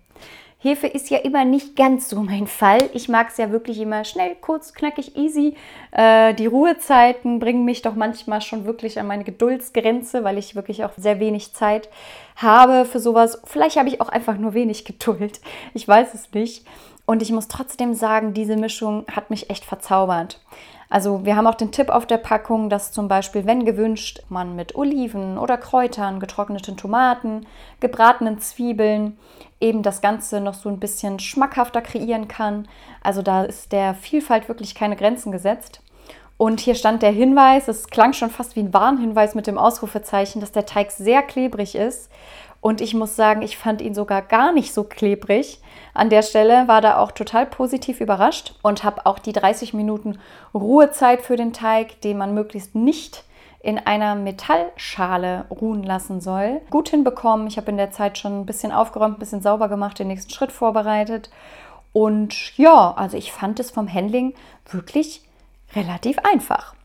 Hefe 0.63 0.85
ist 0.85 1.09
ja 1.09 1.17
immer 1.17 1.43
nicht 1.43 1.75
ganz 1.75 2.07
so 2.07 2.21
mein 2.21 2.45
Fall. 2.45 2.91
Ich 2.93 3.09
mag 3.09 3.29
es 3.29 3.37
ja 3.37 3.51
wirklich 3.51 3.79
immer 3.79 4.03
schnell, 4.03 4.35
kurz, 4.39 4.75
knackig, 4.75 5.17
easy. 5.17 5.55
Äh, 5.89 6.35
die 6.35 6.45
Ruhezeiten 6.45 7.39
bringen 7.39 7.65
mich 7.65 7.81
doch 7.81 7.95
manchmal 7.95 8.41
schon 8.41 8.65
wirklich 8.65 8.99
an 8.99 9.07
meine 9.07 9.23
Geduldsgrenze, 9.23 10.23
weil 10.23 10.37
ich 10.37 10.53
wirklich 10.53 10.83
auch 10.83 10.91
sehr 10.97 11.19
wenig 11.19 11.53
Zeit 11.53 11.89
habe 12.35 12.85
für 12.85 12.99
sowas. 12.99 13.41
Vielleicht 13.45 13.77
habe 13.77 13.89
ich 13.89 14.01
auch 14.01 14.09
einfach 14.09 14.37
nur 14.37 14.53
wenig 14.53 14.85
Geduld. 14.85 15.41
Ich 15.73 15.87
weiß 15.87 16.13
es 16.13 16.31
nicht. 16.31 16.63
Und 17.07 17.23
ich 17.23 17.31
muss 17.31 17.47
trotzdem 17.47 17.95
sagen, 17.95 18.35
diese 18.35 18.55
Mischung 18.55 19.05
hat 19.11 19.31
mich 19.31 19.49
echt 19.49 19.65
verzaubert. 19.65 20.39
Also 20.91 21.23
wir 21.23 21.37
haben 21.37 21.47
auch 21.47 21.55
den 21.55 21.71
Tipp 21.71 21.89
auf 21.89 22.05
der 22.05 22.17
Packung, 22.17 22.69
dass 22.69 22.91
zum 22.91 23.07
Beispiel, 23.07 23.45
wenn 23.45 23.63
gewünscht, 23.63 24.23
man 24.27 24.57
mit 24.57 24.75
Oliven 24.75 25.37
oder 25.37 25.57
Kräutern, 25.57 26.19
getrockneten 26.19 26.75
Tomaten, 26.75 27.47
gebratenen 27.79 28.39
Zwiebeln 28.39 29.17
eben 29.61 29.83
das 29.83 30.01
Ganze 30.01 30.41
noch 30.41 30.53
so 30.53 30.67
ein 30.67 30.81
bisschen 30.81 31.19
schmackhafter 31.19 31.81
kreieren 31.81 32.27
kann. 32.27 32.67
Also 33.01 33.21
da 33.21 33.43
ist 33.43 33.71
der 33.71 33.93
Vielfalt 33.93 34.49
wirklich 34.49 34.75
keine 34.75 34.97
Grenzen 34.97 35.31
gesetzt. 35.31 35.81
Und 36.35 36.59
hier 36.59 36.75
stand 36.75 37.03
der 37.03 37.11
Hinweis, 37.11 37.69
es 37.69 37.87
klang 37.87 38.11
schon 38.11 38.29
fast 38.29 38.57
wie 38.57 38.61
ein 38.61 38.73
Warnhinweis 38.73 39.33
mit 39.33 39.47
dem 39.47 39.57
Ausrufezeichen, 39.57 40.41
dass 40.41 40.51
der 40.51 40.65
Teig 40.65 40.91
sehr 40.91 41.21
klebrig 41.21 41.75
ist 41.75 42.11
Und 42.61 42.79
ich 42.79 42.93
muss 42.93 43.15
sagen, 43.15 43.41
ich 43.41 43.57
fand 43.57 43.81
ihn 43.81 43.95
sogar 43.95 44.21
gar 44.21 44.53
nicht 44.53 44.73
so 44.73 44.83
klebrig. 44.83 45.59
An 45.95 46.09
der 46.11 46.21
Stelle 46.21 46.67
war 46.67 46.79
da 46.79 46.99
auch 46.99 47.11
total 47.11 47.47
positiv 47.47 47.99
überrascht 47.99 48.53
und 48.61 48.83
habe 48.83 49.07
auch 49.07 49.17
die 49.17 49.33
30 49.33 49.73
Minuten 49.73 50.19
Ruhezeit 50.53 51.21
für 51.21 51.35
den 51.35 51.53
Teig, 51.53 51.99
den 52.01 52.19
man 52.19 52.35
möglichst 52.35 52.75
nicht 52.75 53.23
in 53.63 53.77
einer 53.79 54.15
Metallschale 54.15 55.45
ruhen 55.49 55.83
lassen 55.83 56.21
soll, 56.21 56.61
gut 56.69 56.89
hinbekommen. 56.89 57.47
Ich 57.47 57.57
habe 57.57 57.71
in 57.71 57.77
der 57.77 57.91
Zeit 57.91 58.17
schon 58.17 58.41
ein 58.41 58.45
bisschen 58.45 58.71
aufgeräumt, 58.71 59.17
ein 59.17 59.19
bisschen 59.19 59.41
sauber 59.41 59.67
gemacht, 59.67 59.99
den 59.99 60.07
nächsten 60.07 60.31
Schritt 60.31 60.51
vorbereitet. 60.51 61.29
Und 61.93 62.57
ja, 62.57 62.93
also 62.93 63.17
ich 63.17 63.31
fand 63.31 63.59
es 63.59 63.71
vom 63.71 63.91
Handling 63.91 64.33
wirklich 64.69 65.21
relativ 65.75 66.17
einfach. 66.19 66.75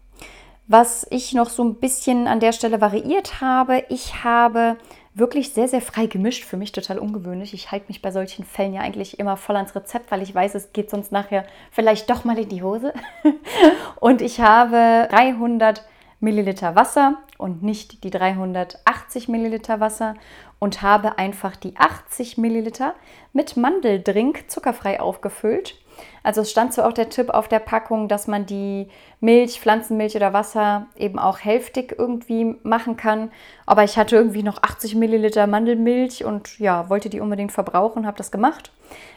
Was 0.68 1.06
ich 1.10 1.32
noch 1.32 1.48
so 1.48 1.62
ein 1.62 1.76
bisschen 1.76 2.26
an 2.26 2.40
der 2.40 2.52
Stelle 2.52 2.80
variiert 2.80 3.40
habe, 3.40 3.84
ich 3.88 4.24
habe 4.24 4.76
wirklich 5.16 5.52
sehr, 5.52 5.66
sehr 5.66 5.80
frei 5.80 6.06
gemischt. 6.06 6.44
Für 6.44 6.56
mich 6.56 6.72
total 6.72 6.98
ungewöhnlich. 6.98 7.54
Ich 7.54 7.72
halte 7.72 7.86
mich 7.88 8.02
bei 8.02 8.10
solchen 8.10 8.44
Fällen 8.44 8.74
ja 8.74 8.82
eigentlich 8.82 9.18
immer 9.18 9.36
voll 9.36 9.56
ans 9.56 9.74
Rezept, 9.74 10.10
weil 10.10 10.22
ich 10.22 10.34
weiß, 10.34 10.54
es 10.54 10.72
geht 10.72 10.90
sonst 10.90 11.10
nachher 11.10 11.44
vielleicht 11.70 12.08
doch 12.10 12.24
mal 12.24 12.38
in 12.38 12.48
die 12.48 12.62
Hose. 12.62 12.92
Und 14.00 14.20
ich 14.20 14.40
habe 14.40 15.08
300 15.10 15.82
Milliliter 16.18 16.74
Wasser 16.74 17.18
und 17.36 17.62
nicht 17.62 18.02
die 18.02 18.10
380 18.10 19.28
Milliliter 19.28 19.80
Wasser 19.80 20.14
und 20.58 20.80
habe 20.80 21.18
einfach 21.18 21.56
die 21.56 21.76
80 21.76 22.38
Milliliter 22.38 22.94
mit 23.34 23.58
Mandeldrink 23.58 24.50
zuckerfrei 24.50 24.98
aufgefüllt 24.98 25.76
also 26.22 26.40
es 26.40 26.50
stand 26.50 26.72
zwar 26.72 26.86
auch 26.88 26.92
der 26.92 27.08
Tipp 27.08 27.30
auf 27.30 27.48
der 27.48 27.60
Packung, 27.60 28.08
dass 28.08 28.26
man 28.26 28.46
die 28.46 28.88
Milch, 29.20 29.60
Pflanzenmilch 29.60 30.16
oder 30.16 30.32
Wasser 30.32 30.86
eben 30.96 31.18
auch 31.18 31.38
hälftig 31.38 31.94
irgendwie 31.98 32.56
machen 32.62 32.96
kann. 32.96 33.30
Aber 33.64 33.84
ich 33.84 33.96
hatte 33.96 34.16
irgendwie 34.16 34.42
noch 34.42 34.62
80 34.62 34.94
Milliliter 34.96 35.46
Mandelmilch 35.46 36.24
und 36.24 36.58
ja, 36.58 36.88
wollte 36.88 37.08
die 37.08 37.20
unbedingt 37.20 37.52
verbrauchen, 37.52 38.06
habe 38.06 38.18
das 38.18 38.30
gemacht. 38.30 38.72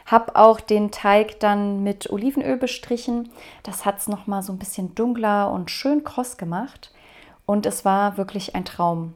Habe 0.06 0.36
auch 0.36 0.60
den 0.60 0.90
Teig 0.90 1.40
dann 1.40 1.82
mit 1.82 2.10
Olivenöl 2.10 2.56
bestrichen. 2.56 3.30
Das 3.62 3.84
hat 3.84 3.98
es 3.98 4.08
nochmal 4.08 4.42
so 4.42 4.52
ein 4.52 4.58
bisschen 4.58 4.94
dunkler 4.94 5.50
und 5.50 5.70
schön 5.70 6.04
kross 6.04 6.36
gemacht. 6.36 6.92
Und 7.46 7.66
es 7.66 7.84
war 7.84 8.16
wirklich 8.16 8.54
ein 8.54 8.64
Traum. 8.64 9.14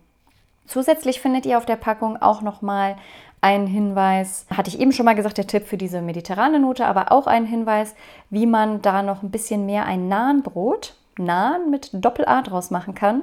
Zusätzlich 0.66 1.20
findet 1.20 1.46
ihr 1.46 1.58
auf 1.58 1.66
der 1.66 1.76
Packung 1.76 2.20
auch 2.20 2.40
nochmal 2.40 2.96
ein 3.44 3.66
Hinweis, 3.66 4.46
hatte 4.48 4.70
ich 4.70 4.80
eben 4.80 4.90
schon 4.90 5.04
mal 5.04 5.14
gesagt, 5.14 5.36
der 5.36 5.46
Tipp 5.46 5.66
für 5.66 5.76
diese 5.76 6.00
mediterrane 6.00 6.58
Note, 6.58 6.86
aber 6.86 7.12
auch 7.12 7.26
ein 7.26 7.44
Hinweis, 7.44 7.94
wie 8.30 8.46
man 8.46 8.80
da 8.80 9.02
noch 9.02 9.22
ein 9.22 9.30
bisschen 9.30 9.66
mehr 9.66 9.84
ein 9.84 10.08
Nahenbrot, 10.08 10.96
Nahen 11.18 11.70
mit 11.70 11.90
Doppel-A 11.92 12.40
draus 12.40 12.70
machen 12.70 12.94
kann. 12.94 13.20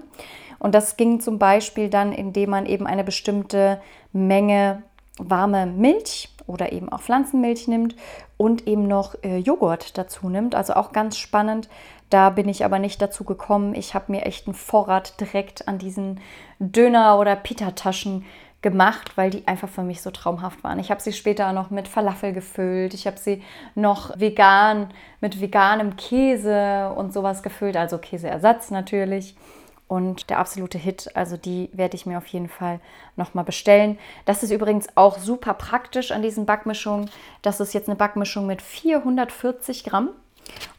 Und 0.60 0.75
das 0.75 0.96
ging 0.96 1.22
zum 1.22 1.40
Beispiel 1.40 1.90
dann, 1.90 2.13
indem 2.13 2.51
man 2.51 2.68
eben 2.68 2.86
eine 2.86 3.04
bestimmte 3.04 3.82
Menge 4.13 4.84
warme 5.18 5.66
Milch 5.66 6.30
oder 6.46 6.72
eben 6.72 6.92
auch 6.92 7.01
Pflanzenmilch 7.01 7.68
nimmt 7.68 7.96
und 8.38 8.68
eben 8.68 8.88
noch 8.88 9.16
äh, 9.24 9.38
Joghurt 9.38 9.98
dazu 9.98 10.30
nimmt. 10.30 10.54
Also 10.54 10.74
auch 10.74 10.92
ganz 10.92 11.18
spannend. 11.18 11.68
Da 12.12 12.30
bin 12.30 12.48
ich 12.48 12.63
aber 12.63 12.78
nicht 12.78 13.01
dazu 13.01 13.24
gekommen. 13.24 13.74
Ich 13.74 13.96
habe 13.96 14.12
mir 14.12 14.28
echt 14.28 14.46
einen 14.46 14.54
Vorrat 14.54 15.20
direkt 15.20 15.68
an 15.68 15.80
diesen 15.80 16.20
Döner- 16.60 17.18
oder 17.18 17.36
Pita-Taschen 17.36 18.24
gemacht, 18.62 19.18
weil 19.18 19.32
die 19.32 19.48
einfach 19.48 19.70
für 19.70 19.82
mich 19.82 20.01
so 20.01 20.12
traumhaft 20.12 20.63
waren. 20.63 20.80
Ich 20.80 20.91
habe 20.91 21.01
sie 21.01 21.13
später 21.13 21.51
noch 21.51 21.72
mit 21.72 21.88
Falafel 21.88 22.32
gefüllt. 22.32 22.94
Ich 22.94 23.08
habe 23.08 23.18
sie 23.18 23.41
noch 23.74 24.20
vegan 24.20 24.89
mit 25.20 25.41
veganem 25.41 25.96
Käse 25.96 26.94
und 26.96 27.12
sowas 27.12 27.41
gefüllt, 27.41 27.75
also 27.75 27.98
Käseersatz 27.98 28.70
natürlich. 28.70 29.36
Und 29.88 30.30
der 30.30 30.39
absolute 30.39 30.77
Hit, 30.77 31.10
also 31.15 31.36
die 31.36 31.70
werde 31.74 31.96
ich 31.96 32.06
mir 32.06 32.18
auf 32.18 32.27
jeden 32.27 32.48
Fall 32.48 32.80
nochmal 33.18 33.44
bestellen. 33.44 33.98
Das 34.24 34.41
ist 34.41 34.51
übrigens 34.51 34.88
auch 34.96 35.18
super 35.18 35.53
praktisch 35.53 36.12
an 36.12 36.22
diesen 36.22 36.46
Backmischungen. 36.46 37.10
Das 37.41 37.60
ist 37.60 37.74
jetzt 37.74 37.89
eine 37.89 37.98
Backmischung 37.98 38.46
mit 38.46 38.62
440 38.62 39.84
Gramm. 39.84 40.12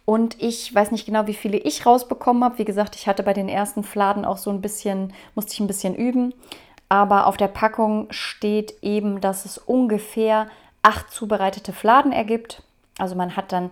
Und 0.07 0.41
ich 0.41 0.75
weiß 0.75 0.93
nicht 0.93 1.05
genau, 1.05 1.27
wie 1.27 1.35
viele 1.35 1.59
ich 1.59 1.85
rausbekommen 1.85 2.43
habe. 2.43 2.59
Wie 2.59 2.65
gesagt, 2.65 2.97
ich 2.97 3.07
hatte 3.07 3.23
bei 3.23 3.35
den 3.35 3.51
ersten 3.51 3.85
Fladen 3.85 4.25
auch 4.25 4.39
so 4.39 4.51
ein 4.51 4.63
bisschen, 4.63 5.13
musste 5.35 5.53
ich 5.53 5.61
ein 5.61 5.67
bisschen 5.67 5.95
üben 5.95 6.33
aber 6.93 7.27
auf 7.27 7.39
der 7.39 7.49
Packung 7.49 8.07
steht 8.11 8.83
eben, 8.83 9.23
dass 9.23 9.47
es 9.47 9.57
ungefähr 9.57 10.49
acht 10.83 11.11
zubereitete 11.11 11.73
Fladen 11.73 12.13
ergibt. 12.13 12.63
Also 12.99 13.15
man 13.15 13.35
hat 13.35 13.51
dann 13.51 13.71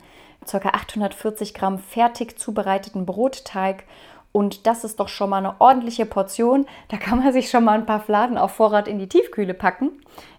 ca. 0.51 0.71
840 0.71 1.53
Gramm 1.53 1.79
fertig 1.79 2.39
zubereiteten 2.39 3.05
Brotteig 3.05 3.85
und 4.33 4.67
das 4.69 4.85
ist 4.85 5.01
doch 5.01 5.09
schon 5.09 5.31
mal 5.31 5.39
eine 5.39 5.61
ordentliche 5.61 6.07
Portion. 6.07 6.67
Da 6.89 6.97
kann 6.99 7.19
man 7.19 7.33
sich 7.33 7.51
schon 7.51 7.65
mal 7.65 7.77
ein 7.77 7.87
paar 7.87 8.01
Fladen 8.01 8.39
auf 8.39 8.53
Vorrat 8.53 8.87
in 8.87 9.01
die 9.01 9.09
Tiefkühle 9.09 9.55
packen. 9.55 9.91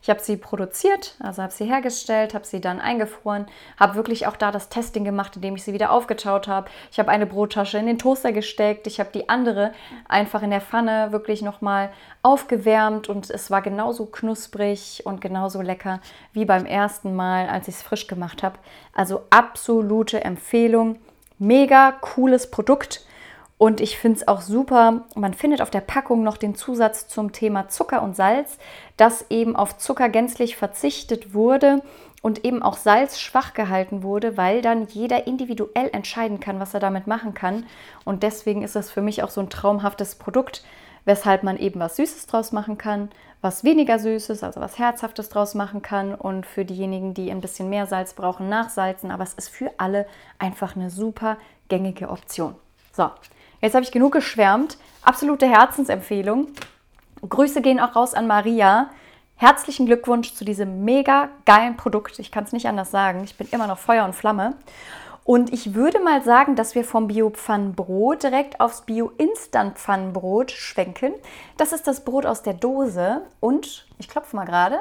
Ich 0.01 0.09
habe 0.09 0.21
sie 0.21 0.37
produziert, 0.37 1.15
also 1.19 1.43
habe 1.43 1.51
sie 1.51 1.65
hergestellt, 1.65 2.33
habe 2.33 2.45
sie 2.45 2.61
dann 2.61 2.79
eingefroren, 2.79 3.47
habe 3.77 3.95
wirklich 3.95 4.27
auch 4.27 4.37
da 4.37 4.51
das 4.51 4.69
Testing 4.69 5.03
gemacht, 5.03 5.35
indem 5.35 5.55
ich 5.55 5.63
sie 5.63 5.73
wieder 5.73 5.91
aufgetaut 5.91 6.47
habe. 6.47 6.69
Ich 6.91 6.99
habe 6.99 7.09
eine 7.09 7.25
Brottasche 7.25 7.77
in 7.77 7.85
den 7.85 7.99
Toaster 7.99 8.31
gesteckt, 8.31 8.87
ich 8.87 8.99
habe 8.99 9.09
die 9.13 9.27
andere 9.29 9.73
einfach 10.07 10.41
in 10.41 10.51
der 10.51 10.61
Pfanne 10.61 11.11
wirklich 11.11 11.41
nochmal 11.41 11.91
aufgewärmt 12.23 13.09
und 13.09 13.29
es 13.29 13.51
war 13.51 13.61
genauso 13.61 14.05
knusprig 14.05 15.01
und 15.05 15.21
genauso 15.21 15.61
lecker 15.61 15.99
wie 16.33 16.45
beim 16.45 16.65
ersten 16.65 17.15
Mal, 17.15 17.49
als 17.49 17.67
ich 17.67 17.75
es 17.75 17.81
frisch 17.81 18.07
gemacht 18.07 18.41
habe. 18.41 18.57
Also 18.95 19.23
absolute 19.29 20.23
Empfehlung. 20.23 20.97
Mega 21.37 21.91
cooles 21.91 22.51
Produkt 22.51 23.05
und 23.61 23.79
ich 23.79 23.99
finde 23.99 24.17
es 24.17 24.27
auch 24.27 24.41
super, 24.41 25.03
man 25.13 25.35
findet 25.35 25.61
auf 25.61 25.69
der 25.69 25.81
Packung 25.81 26.23
noch 26.23 26.37
den 26.37 26.55
Zusatz 26.55 27.07
zum 27.07 27.31
Thema 27.31 27.69
Zucker 27.69 28.01
und 28.01 28.15
Salz, 28.15 28.57
dass 28.97 29.29
eben 29.29 29.55
auf 29.55 29.77
Zucker 29.77 30.09
gänzlich 30.09 30.55
verzichtet 30.57 31.35
wurde 31.35 31.83
und 32.23 32.43
eben 32.43 32.63
auch 32.63 32.75
Salz 32.75 33.19
schwach 33.19 33.53
gehalten 33.53 34.01
wurde, 34.01 34.35
weil 34.35 34.63
dann 34.63 34.87
jeder 34.87 35.27
individuell 35.27 35.91
entscheiden 35.93 36.39
kann, 36.39 36.59
was 36.59 36.73
er 36.73 36.79
damit 36.79 37.05
machen 37.05 37.35
kann. 37.35 37.67
Und 38.03 38.23
deswegen 38.23 38.63
ist 38.63 38.75
das 38.75 38.89
für 38.89 39.03
mich 39.03 39.21
auch 39.21 39.29
so 39.29 39.41
ein 39.41 39.51
traumhaftes 39.51 40.15
Produkt, 40.15 40.63
weshalb 41.05 41.43
man 41.43 41.57
eben 41.57 41.79
was 41.79 41.97
Süßes 41.97 42.25
draus 42.25 42.51
machen 42.51 42.79
kann, 42.79 43.11
was 43.41 43.63
weniger 43.63 43.99
Süßes, 43.99 44.43
also 44.43 44.59
was 44.59 44.79
Herzhaftes 44.79 45.29
draus 45.29 45.53
machen 45.53 45.83
kann 45.83 46.15
und 46.15 46.47
für 46.47 46.65
diejenigen, 46.65 47.13
die 47.13 47.29
ein 47.29 47.41
bisschen 47.41 47.69
mehr 47.69 47.85
Salz 47.85 48.15
brauchen, 48.15 48.49
nachsalzen. 48.49 49.11
Aber 49.11 49.21
es 49.23 49.35
ist 49.35 49.49
für 49.49 49.69
alle 49.77 50.07
einfach 50.39 50.75
eine 50.75 50.89
super 50.89 51.37
gängige 51.69 52.09
Option. 52.09 52.55
So, 52.91 53.11
Jetzt 53.61 53.75
habe 53.75 53.83
ich 53.83 53.91
genug 53.91 54.13
geschwärmt. 54.13 54.77
Absolute 55.03 55.47
Herzensempfehlung. 55.47 56.47
Grüße 57.27 57.61
gehen 57.61 57.79
auch 57.79 57.95
raus 57.95 58.15
an 58.15 58.25
Maria. 58.25 58.89
Herzlichen 59.35 59.85
Glückwunsch 59.85 60.33
zu 60.33 60.43
diesem 60.43 60.83
mega 60.83 61.29
geilen 61.45 61.77
Produkt. 61.77 62.17
Ich 62.17 62.31
kann 62.31 62.43
es 62.43 62.53
nicht 62.53 62.67
anders 62.67 62.89
sagen. 62.89 63.23
Ich 63.23 63.37
bin 63.37 63.47
immer 63.51 63.67
noch 63.67 63.77
Feuer 63.77 64.03
und 64.05 64.15
Flamme. 64.15 64.55
Und 65.23 65.53
ich 65.53 65.75
würde 65.75 65.99
mal 65.99 66.23
sagen, 66.23 66.55
dass 66.55 66.73
wir 66.73 66.83
vom 66.83 67.07
Bio-Pfannenbrot 67.07 68.23
direkt 68.23 68.59
aufs 68.59 68.81
Bio-Instant-Pfannenbrot 68.81 70.49
schwenken. 70.49 71.13
Das 71.57 71.71
ist 71.71 71.85
das 71.85 72.03
Brot 72.03 72.25
aus 72.25 72.41
der 72.41 72.55
Dose. 72.55 73.21
Und 73.39 73.85
ich 73.99 74.09
klopfe 74.09 74.35
mal 74.35 74.45
gerade. 74.45 74.79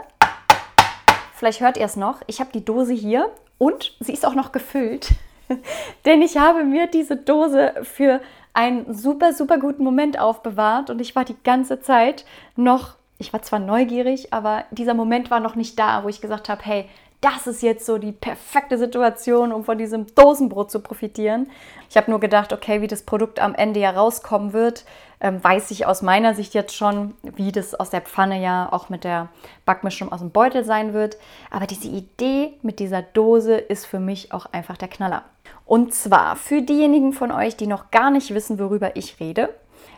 Vielleicht 1.34 1.60
hört 1.60 1.76
ihr 1.76 1.84
es 1.84 1.96
noch. 1.96 2.22
Ich 2.26 2.40
habe 2.40 2.50
die 2.52 2.64
Dose 2.64 2.94
hier 2.94 3.30
und 3.58 3.94
sie 4.00 4.14
ist 4.14 4.25
auch 4.25 4.34
noch 4.34 4.52
gefüllt. 4.52 5.10
Denn 6.06 6.22
ich 6.22 6.38
habe 6.38 6.64
mir 6.64 6.87
diese 6.87 7.16
Dose 7.16 7.75
für 7.82 8.20
einen 8.52 8.92
super, 8.92 9.33
super 9.33 9.59
guten 9.59 9.85
Moment 9.85 10.19
aufbewahrt 10.19 10.90
und 10.90 11.00
ich 11.00 11.14
war 11.14 11.25
die 11.25 11.37
ganze 11.45 11.80
Zeit 11.80 12.25
noch, 12.57 12.95
ich 13.19 13.33
war 13.33 13.42
zwar 13.42 13.59
neugierig, 13.59 14.33
aber 14.33 14.64
dieser 14.71 14.95
Moment 14.95 15.30
war 15.30 15.40
noch 15.40 15.54
nicht 15.54 15.78
da, 15.78 16.02
wo 16.04 16.09
ich 16.09 16.21
gesagt 16.21 16.49
habe, 16.49 16.62
hey, 16.64 16.88
das 17.21 17.47
ist 17.47 17.62
jetzt 17.62 17.85
so 17.85 17.99
die 17.99 18.12
perfekte 18.12 18.78
Situation, 18.78 19.52
um 19.52 19.64
von 19.64 19.76
diesem 19.76 20.07
Dosenbrot 20.14 20.71
zu 20.71 20.80
profitieren. 20.80 21.50
Ich 21.90 21.97
habe 21.97 22.11
nur 22.11 22.19
gedacht, 22.19 22.52
okay, 22.52 22.80
wie 22.80 22.87
das 22.87 23.02
Produkt 23.02 23.40
am 23.40 23.54
Ende 23.54 23.80
ja 23.80 23.90
rauskommen 23.90 24.52
wird, 24.52 24.85
ähm, 25.20 25.42
weiß 25.42 25.70
ich 25.70 25.86
aus 25.86 26.02
meiner 26.02 26.34
Sicht 26.34 26.54
jetzt 26.54 26.74
schon, 26.74 27.14
wie 27.22 27.52
das 27.52 27.74
aus 27.74 27.90
der 27.90 28.00
Pfanne 28.00 28.40
ja 28.40 28.72
auch 28.72 28.88
mit 28.88 29.04
der 29.04 29.28
Backmischung 29.66 30.10
aus 30.10 30.20
dem 30.20 30.30
Beutel 30.30 30.64
sein 30.64 30.94
wird. 30.94 31.16
Aber 31.50 31.66
diese 31.66 31.88
Idee 31.88 32.54
mit 32.62 32.78
dieser 32.78 33.02
Dose 33.02 33.56
ist 33.56 33.86
für 33.86 34.00
mich 34.00 34.32
auch 34.32 34.46
einfach 34.46 34.76
der 34.76 34.88
Knaller. 34.88 35.24
Und 35.66 35.94
zwar 35.94 36.36
für 36.36 36.62
diejenigen 36.62 37.12
von 37.12 37.30
euch, 37.30 37.56
die 37.56 37.66
noch 37.66 37.90
gar 37.90 38.10
nicht 38.10 38.34
wissen, 38.34 38.58
worüber 38.58 38.96
ich 38.96 39.20
rede. 39.20 39.50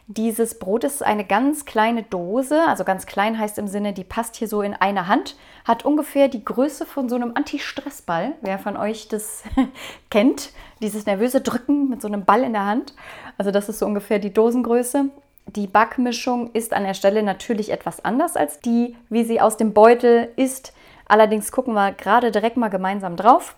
Dieses 0.08 0.58
Brot 0.58 0.82
ist 0.82 1.02
eine 1.02 1.24
ganz 1.24 1.64
kleine 1.64 2.02
Dose, 2.02 2.66
also 2.66 2.82
ganz 2.84 3.06
klein 3.06 3.38
heißt 3.38 3.58
im 3.58 3.68
Sinne, 3.68 3.92
die 3.92 4.02
passt 4.02 4.34
hier 4.34 4.48
so 4.48 4.60
in 4.60 4.74
eine 4.74 5.06
Hand, 5.06 5.36
hat 5.64 5.84
ungefähr 5.84 6.26
die 6.28 6.44
Größe 6.44 6.86
von 6.86 7.08
so 7.08 7.14
einem 7.14 7.32
Anti-Stress-Ball. 7.34 8.32
Wer 8.40 8.58
von 8.58 8.76
euch 8.76 9.06
das 9.08 9.44
kennt, 10.10 10.50
dieses 10.80 11.06
nervöse 11.06 11.40
Drücken 11.40 11.88
mit 11.88 12.02
so 12.02 12.08
einem 12.08 12.24
Ball 12.24 12.42
in 12.42 12.52
der 12.52 12.66
Hand. 12.66 12.94
Also 13.38 13.52
das 13.52 13.68
ist 13.68 13.78
so 13.78 13.86
ungefähr 13.86 14.18
die 14.18 14.32
Dosengröße. 14.32 15.06
Die 15.46 15.66
Backmischung 15.66 16.50
ist 16.52 16.72
an 16.72 16.84
der 16.84 16.94
Stelle 16.94 17.22
natürlich 17.22 17.70
etwas 17.70 18.04
anders 18.04 18.36
als 18.36 18.60
die, 18.60 18.96
wie 19.08 19.24
sie 19.24 19.40
aus 19.40 19.56
dem 19.56 19.72
Beutel 19.72 20.30
ist. 20.34 20.72
Allerdings 21.06 21.52
gucken 21.52 21.74
wir 21.74 21.92
gerade 21.92 22.32
direkt 22.32 22.56
mal 22.56 22.68
gemeinsam 22.68 23.16
drauf. 23.16 23.54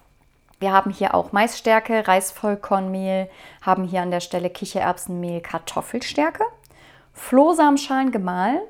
Wir 0.61 0.73
haben 0.73 0.91
hier 0.91 1.15
auch 1.15 1.33
Maisstärke, 1.33 2.07
Reisvollkornmehl, 2.07 3.31
haben 3.63 3.85
hier 3.85 4.03
an 4.03 4.11
der 4.11 4.21
Stelle 4.21 4.51
Kichererbsenmehl, 4.51 5.41
Kartoffelstärke, 5.41 6.45
Flohsamenschalen 7.13 8.13
gemahlen, 8.13 8.61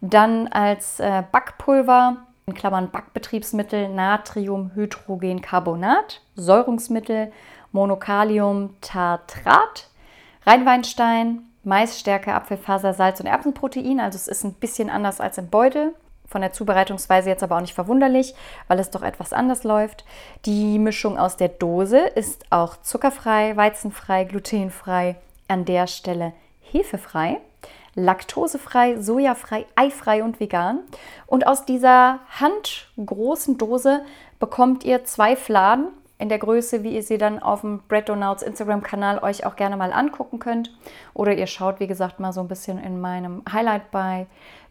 Dann 0.00 0.48
als 0.48 0.98
äh, 1.00 1.22
Backpulver, 1.30 2.16
in 2.46 2.54
Klammern 2.54 2.90
Backbetriebsmittel, 2.90 3.88
Natriumhydrogencarbonat, 3.88 6.22
Säurungsmittel, 6.36 7.32
Monokaliumtartrat, 7.72 9.88
Rheinweinstein, 10.46 11.42
Maisstärke, 11.62 12.32
Apfelfaser, 12.34 12.94
Salz 12.94 13.20
und 13.20 13.26
Erbsenprotein. 13.26 14.00
Also 14.00 14.16
es 14.16 14.26
ist 14.26 14.42
ein 14.44 14.54
bisschen 14.54 14.88
anders 14.90 15.20
als 15.20 15.38
im 15.38 15.50
Beutel. 15.50 15.94
Von 16.30 16.42
der 16.42 16.52
Zubereitungsweise 16.52 17.28
jetzt 17.28 17.42
aber 17.42 17.56
auch 17.56 17.60
nicht 17.60 17.74
verwunderlich, 17.74 18.34
weil 18.68 18.78
es 18.78 18.90
doch 18.90 19.02
etwas 19.02 19.32
anders 19.32 19.64
läuft. 19.64 20.04
Die 20.46 20.78
Mischung 20.78 21.18
aus 21.18 21.36
der 21.36 21.48
Dose 21.48 21.98
ist 21.98 22.44
auch 22.50 22.76
zuckerfrei, 22.76 23.56
weizenfrei, 23.56 24.22
glutenfrei, 24.22 25.16
an 25.48 25.64
der 25.64 25.88
Stelle 25.88 26.32
hefefrei, 26.60 27.38
laktosefrei, 27.96 28.96
sojafrei, 29.00 29.66
eifrei 29.74 30.22
und 30.22 30.38
vegan. 30.38 30.84
Und 31.26 31.48
aus 31.48 31.64
dieser 31.64 32.20
handgroßen 32.38 33.58
Dose 33.58 34.02
bekommt 34.38 34.84
ihr 34.84 35.04
zwei 35.04 35.34
Fladen 35.34 35.88
in 36.18 36.28
der 36.28 36.38
Größe, 36.38 36.84
wie 36.84 36.94
ihr 36.94 37.02
sie 37.02 37.18
dann 37.18 37.40
auf 37.40 37.62
dem 37.62 37.80
Bread 37.88 38.08
Donuts 38.08 38.44
Instagram-Kanal 38.44 39.18
euch 39.24 39.46
auch 39.46 39.56
gerne 39.56 39.76
mal 39.76 39.92
angucken 39.92 40.38
könnt. 40.38 40.70
Oder 41.12 41.34
ihr 41.34 41.48
schaut, 41.48 41.80
wie 41.80 41.88
gesagt, 41.88 42.20
mal 42.20 42.32
so 42.32 42.40
ein 42.40 42.48
bisschen 42.48 42.78
in 42.78 43.00
meinem 43.00 43.42
Highlight 43.50 43.90
bei 43.90 44.26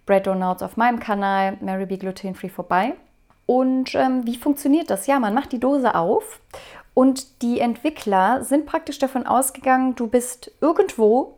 Bread 0.10 0.26
Donuts 0.26 0.64
auf 0.64 0.76
meinem 0.76 1.00
Kanal 1.00 1.58
Mary 1.62 1.86
Be 1.86 2.00
Gluten 2.00 2.34
Free 2.34 2.50
vorbei. 2.50 2.96
Und 3.46 3.94
ähm, 3.94 4.26
wie 4.26 4.38
funktioniert 4.38 4.90
das? 4.90 5.06
Ja, 5.06 5.20
man 5.20 5.36
macht 5.36 5.52
die 5.52 5.60
Dose 5.60 5.94
auf 5.94 6.42
und 6.96 7.44
die 7.44 7.60
Entwickler 7.60 8.44
sind 8.44 8.66
praktisch 8.66 8.98
davon 8.98 9.28
ausgegangen, 9.28 9.94
du 9.94 10.08
bist 10.08 10.52
irgendwo, 10.62 11.38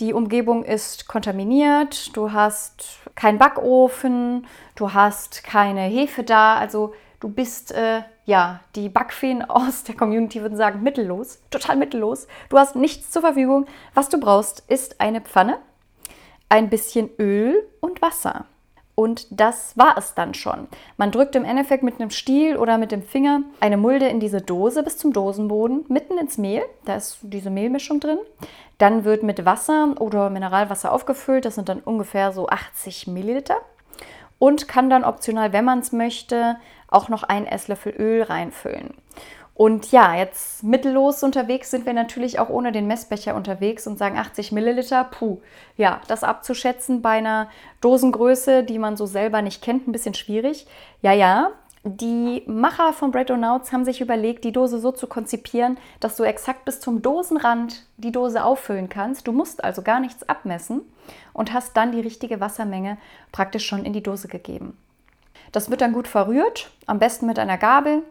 die 0.00 0.12
Umgebung 0.12 0.64
ist 0.64 1.06
kontaminiert, 1.06 2.16
du 2.16 2.32
hast 2.32 2.98
keinen 3.14 3.38
Backofen, 3.38 4.44
du 4.74 4.92
hast 4.92 5.44
keine 5.44 5.82
Hefe 5.82 6.24
da, 6.24 6.56
also 6.56 6.92
du 7.20 7.28
bist, 7.28 7.70
äh, 7.70 8.02
ja, 8.24 8.58
die 8.74 8.88
Backfeen 8.88 9.42
aus 9.48 9.84
der 9.84 9.94
Community 9.94 10.42
würden 10.42 10.56
sagen, 10.56 10.82
mittellos, 10.82 11.38
total 11.50 11.76
mittellos. 11.76 12.26
Du 12.48 12.58
hast 12.58 12.74
nichts 12.74 13.12
zur 13.12 13.22
Verfügung. 13.22 13.66
Was 13.94 14.08
du 14.08 14.18
brauchst, 14.18 14.64
ist 14.68 15.00
eine 15.00 15.20
Pfanne, 15.20 15.58
ein 16.50 16.68
bisschen 16.68 17.08
Öl 17.18 17.66
und 17.80 18.02
Wasser. 18.02 18.44
Und 18.94 19.28
das 19.30 19.78
war 19.78 19.96
es 19.96 20.12
dann 20.12 20.34
schon. 20.34 20.68
Man 20.98 21.10
drückt 21.10 21.34
im 21.34 21.46
Endeffekt 21.46 21.82
mit 21.82 21.98
einem 21.98 22.10
Stiel 22.10 22.58
oder 22.58 22.76
mit 22.76 22.92
dem 22.92 23.02
Finger 23.02 23.40
eine 23.60 23.78
Mulde 23.78 24.08
in 24.08 24.20
diese 24.20 24.42
Dose 24.42 24.82
bis 24.82 24.98
zum 24.98 25.14
Dosenboden, 25.14 25.86
mitten 25.88 26.18
ins 26.18 26.36
Mehl. 26.36 26.62
Da 26.84 26.96
ist 26.96 27.20
diese 27.22 27.48
Mehlmischung 27.48 27.98
drin. 27.98 28.18
Dann 28.76 29.04
wird 29.04 29.22
mit 29.22 29.46
Wasser 29.46 29.94
oder 29.98 30.28
Mineralwasser 30.28 30.92
aufgefüllt. 30.92 31.46
Das 31.46 31.54
sind 31.54 31.70
dann 31.70 31.80
ungefähr 31.80 32.32
so 32.32 32.48
80 32.48 33.06
Milliliter. 33.06 33.56
Und 34.38 34.68
kann 34.68 34.90
dann 34.90 35.04
optional, 35.04 35.54
wenn 35.54 35.64
man 35.64 35.78
es 35.78 35.92
möchte, 35.92 36.56
auch 36.88 37.08
noch 37.08 37.22
einen 37.22 37.46
Esslöffel 37.46 37.94
Öl 37.96 38.22
reinfüllen. 38.22 38.92
Und 39.60 39.92
ja, 39.92 40.14
jetzt 40.16 40.62
mittellos 40.62 41.22
unterwegs 41.22 41.70
sind 41.70 41.84
wir 41.84 41.92
natürlich 41.92 42.38
auch 42.38 42.48
ohne 42.48 42.72
den 42.72 42.86
Messbecher 42.86 43.34
unterwegs 43.34 43.86
und 43.86 43.98
sagen 43.98 44.16
80 44.16 44.52
Milliliter, 44.52 45.04
puh, 45.04 45.42
ja, 45.76 46.00
das 46.08 46.24
abzuschätzen 46.24 47.02
bei 47.02 47.18
einer 47.18 47.50
Dosengröße, 47.82 48.64
die 48.64 48.78
man 48.78 48.96
so 48.96 49.04
selber 49.04 49.42
nicht 49.42 49.60
kennt, 49.60 49.86
ein 49.86 49.92
bisschen 49.92 50.14
schwierig. 50.14 50.66
Ja, 51.02 51.12
ja, 51.12 51.50
die 51.84 52.42
Macher 52.46 52.94
von 52.94 53.10
Bread 53.10 53.28
Notes 53.28 53.70
haben 53.70 53.84
sich 53.84 54.00
überlegt, 54.00 54.44
die 54.44 54.52
Dose 54.52 54.78
so 54.78 54.92
zu 54.92 55.06
konzipieren, 55.06 55.76
dass 56.00 56.16
du 56.16 56.22
exakt 56.22 56.64
bis 56.64 56.80
zum 56.80 57.02
Dosenrand 57.02 57.84
die 57.98 58.12
Dose 58.12 58.42
auffüllen 58.42 58.88
kannst. 58.88 59.28
Du 59.28 59.32
musst 59.32 59.62
also 59.62 59.82
gar 59.82 60.00
nichts 60.00 60.26
abmessen 60.26 60.80
und 61.34 61.52
hast 61.52 61.76
dann 61.76 61.92
die 61.92 62.00
richtige 62.00 62.40
Wassermenge 62.40 62.96
praktisch 63.30 63.66
schon 63.66 63.84
in 63.84 63.92
die 63.92 64.02
Dose 64.02 64.28
gegeben. 64.28 64.78
Das 65.52 65.68
wird 65.68 65.82
dann 65.82 65.92
gut 65.92 66.08
verrührt, 66.08 66.70
am 66.86 66.98
besten 66.98 67.26
mit 67.26 67.38
einer 67.38 67.58
Gabel. 67.58 68.04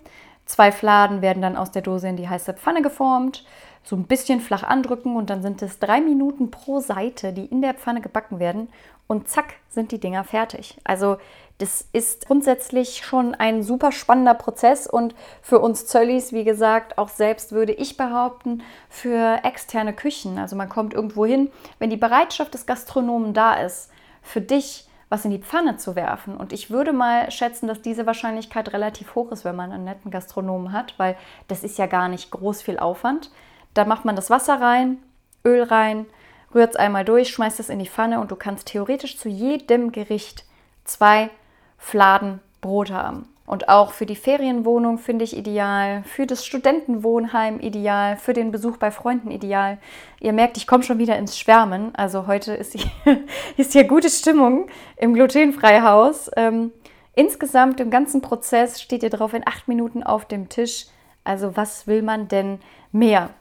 Zwei 0.49 0.71
Fladen 0.71 1.21
werden 1.21 1.43
dann 1.43 1.55
aus 1.55 1.69
der 1.69 1.83
Dose 1.83 2.07
in 2.07 2.17
die 2.17 2.27
heiße 2.27 2.55
Pfanne 2.55 2.81
geformt, 2.81 3.45
so 3.83 3.95
ein 3.95 4.05
bisschen 4.05 4.41
flach 4.41 4.63
andrücken 4.63 5.15
und 5.15 5.29
dann 5.29 5.43
sind 5.43 5.61
es 5.61 5.77
drei 5.77 6.01
Minuten 6.01 6.49
pro 6.49 6.79
Seite, 6.79 7.33
die 7.33 7.45
in 7.45 7.61
der 7.61 7.75
Pfanne 7.75 8.01
gebacken 8.01 8.39
werden 8.39 8.67
und 9.05 9.27
zack 9.27 9.53
sind 9.69 9.91
die 9.91 9.99
Dinger 9.99 10.23
fertig. 10.23 10.79
Also 10.83 11.17
das 11.59 11.87
ist 11.93 12.25
grundsätzlich 12.25 13.05
schon 13.05 13.35
ein 13.35 13.61
super 13.61 13.91
spannender 13.91 14.33
Prozess 14.33 14.87
und 14.87 15.13
für 15.43 15.59
uns 15.59 15.85
Zöllis, 15.85 16.33
wie 16.33 16.45
gesagt, 16.45 16.97
auch 16.97 17.09
selbst 17.09 17.51
würde 17.51 17.73
ich 17.73 17.95
behaupten, 17.95 18.63
für 18.89 19.41
externe 19.43 19.93
Küchen. 19.93 20.39
Also 20.39 20.55
man 20.55 20.67
kommt 20.67 20.95
irgendwo 20.95 21.27
hin, 21.27 21.51
wenn 21.77 21.91
die 21.91 21.95
Bereitschaft 21.95 22.55
des 22.55 22.65
Gastronomen 22.65 23.35
da 23.35 23.53
ist, 23.53 23.91
für 24.23 24.41
dich 24.41 24.88
was 25.09 25.25
in 25.25 25.31
die 25.31 25.39
Pfanne 25.39 25.77
zu 25.77 25.95
werfen. 25.95 26.37
Und 26.37 26.53
ich 26.53 26.69
würde 26.69 26.93
mal 26.93 27.29
schätzen, 27.31 27.67
dass 27.67 27.81
diese 27.81 28.05
Wahrscheinlichkeit 28.05 28.73
relativ 28.73 29.15
hoch 29.15 29.31
ist, 29.31 29.43
wenn 29.43 29.55
man 29.55 29.71
einen 29.71 29.83
netten 29.83 30.11
Gastronomen 30.11 30.71
hat, 30.71 30.93
weil 30.97 31.17
das 31.47 31.63
ist 31.63 31.77
ja 31.77 31.87
gar 31.87 32.07
nicht 32.07 32.31
groß 32.31 32.61
viel 32.61 32.79
Aufwand. 32.79 33.31
Da 33.73 33.85
macht 33.85 34.05
man 34.05 34.15
das 34.15 34.29
Wasser 34.29 34.61
rein, 34.61 34.97
Öl 35.43 35.63
rein, 35.63 36.05
rührt 36.53 36.71
es 36.71 36.75
einmal 36.75 37.05
durch, 37.05 37.29
schmeißt 37.29 37.59
es 37.59 37.69
in 37.69 37.79
die 37.79 37.89
Pfanne 37.89 38.19
und 38.19 38.31
du 38.31 38.35
kannst 38.35 38.67
theoretisch 38.67 39.17
zu 39.17 39.29
jedem 39.29 39.91
Gericht 39.91 40.45
zwei 40.83 41.29
Fladen 41.77 42.39
Brot 42.61 42.91
haben. 42.91 43.27
Und 43.49 43.67
auch 43.67 43.93
für 43.93 44.05
die 44.05 44.15
Ferienwohnung 44.15 44.99
finde 44.99 45.25
ich 45.25 45.35
ideal, 45.35 46.03
für 46.03 46.27
das 46.27 46.45
Studentenwohnheim 46.45 47.59
ideal, 47.59 48.15
für 48.15 48.33
den 48.33 48.51
Besuch 48.51 48.77
bei 48.77 48.91
Freunden 48.91 49.31
ideal. 49.31 49.79
Ihr 50.19 50.33
merkt, 50.33 50.55
ich 50.57 50.67
komme 50.67 50.83
schon 50.83 50.99
wieder 50.99 51.17
ins 51.17 51.35
Schwärmen. 51.35 51.89
Also 51.95 52.27
heute 52.27 52.53
ist 52.53 52.73
hier, 52.73 52.91
ist 53.57 53.73
hier 53.73 53.85
gute 53.85 54.11
Stimmung 54.11 54.67
im 54.97 55.15
Glutenfreihaus. 55.15 56.29
Ähm, 56.37 56.71
insgesamt 57.15 57.79
im 57.79 57.89
ganzen 57.89 58.21
Prozess 58.21 58.79
steht 58.79 59.01
ihr 59.01 59.09
drauf 59.09 59.33
in 59.33 59.47
acht 59.47 59.67
Minuten 59.67 60.03
auf 60.03 60.25
dem 60.25 60.49
Tisch. 60.49 60.85
Also 61.23 61.57
was 61.57 61.87
will 61.87 62.03
man 62.03 62.27
denn 62.27 62.59
mehr? 62.91 63.31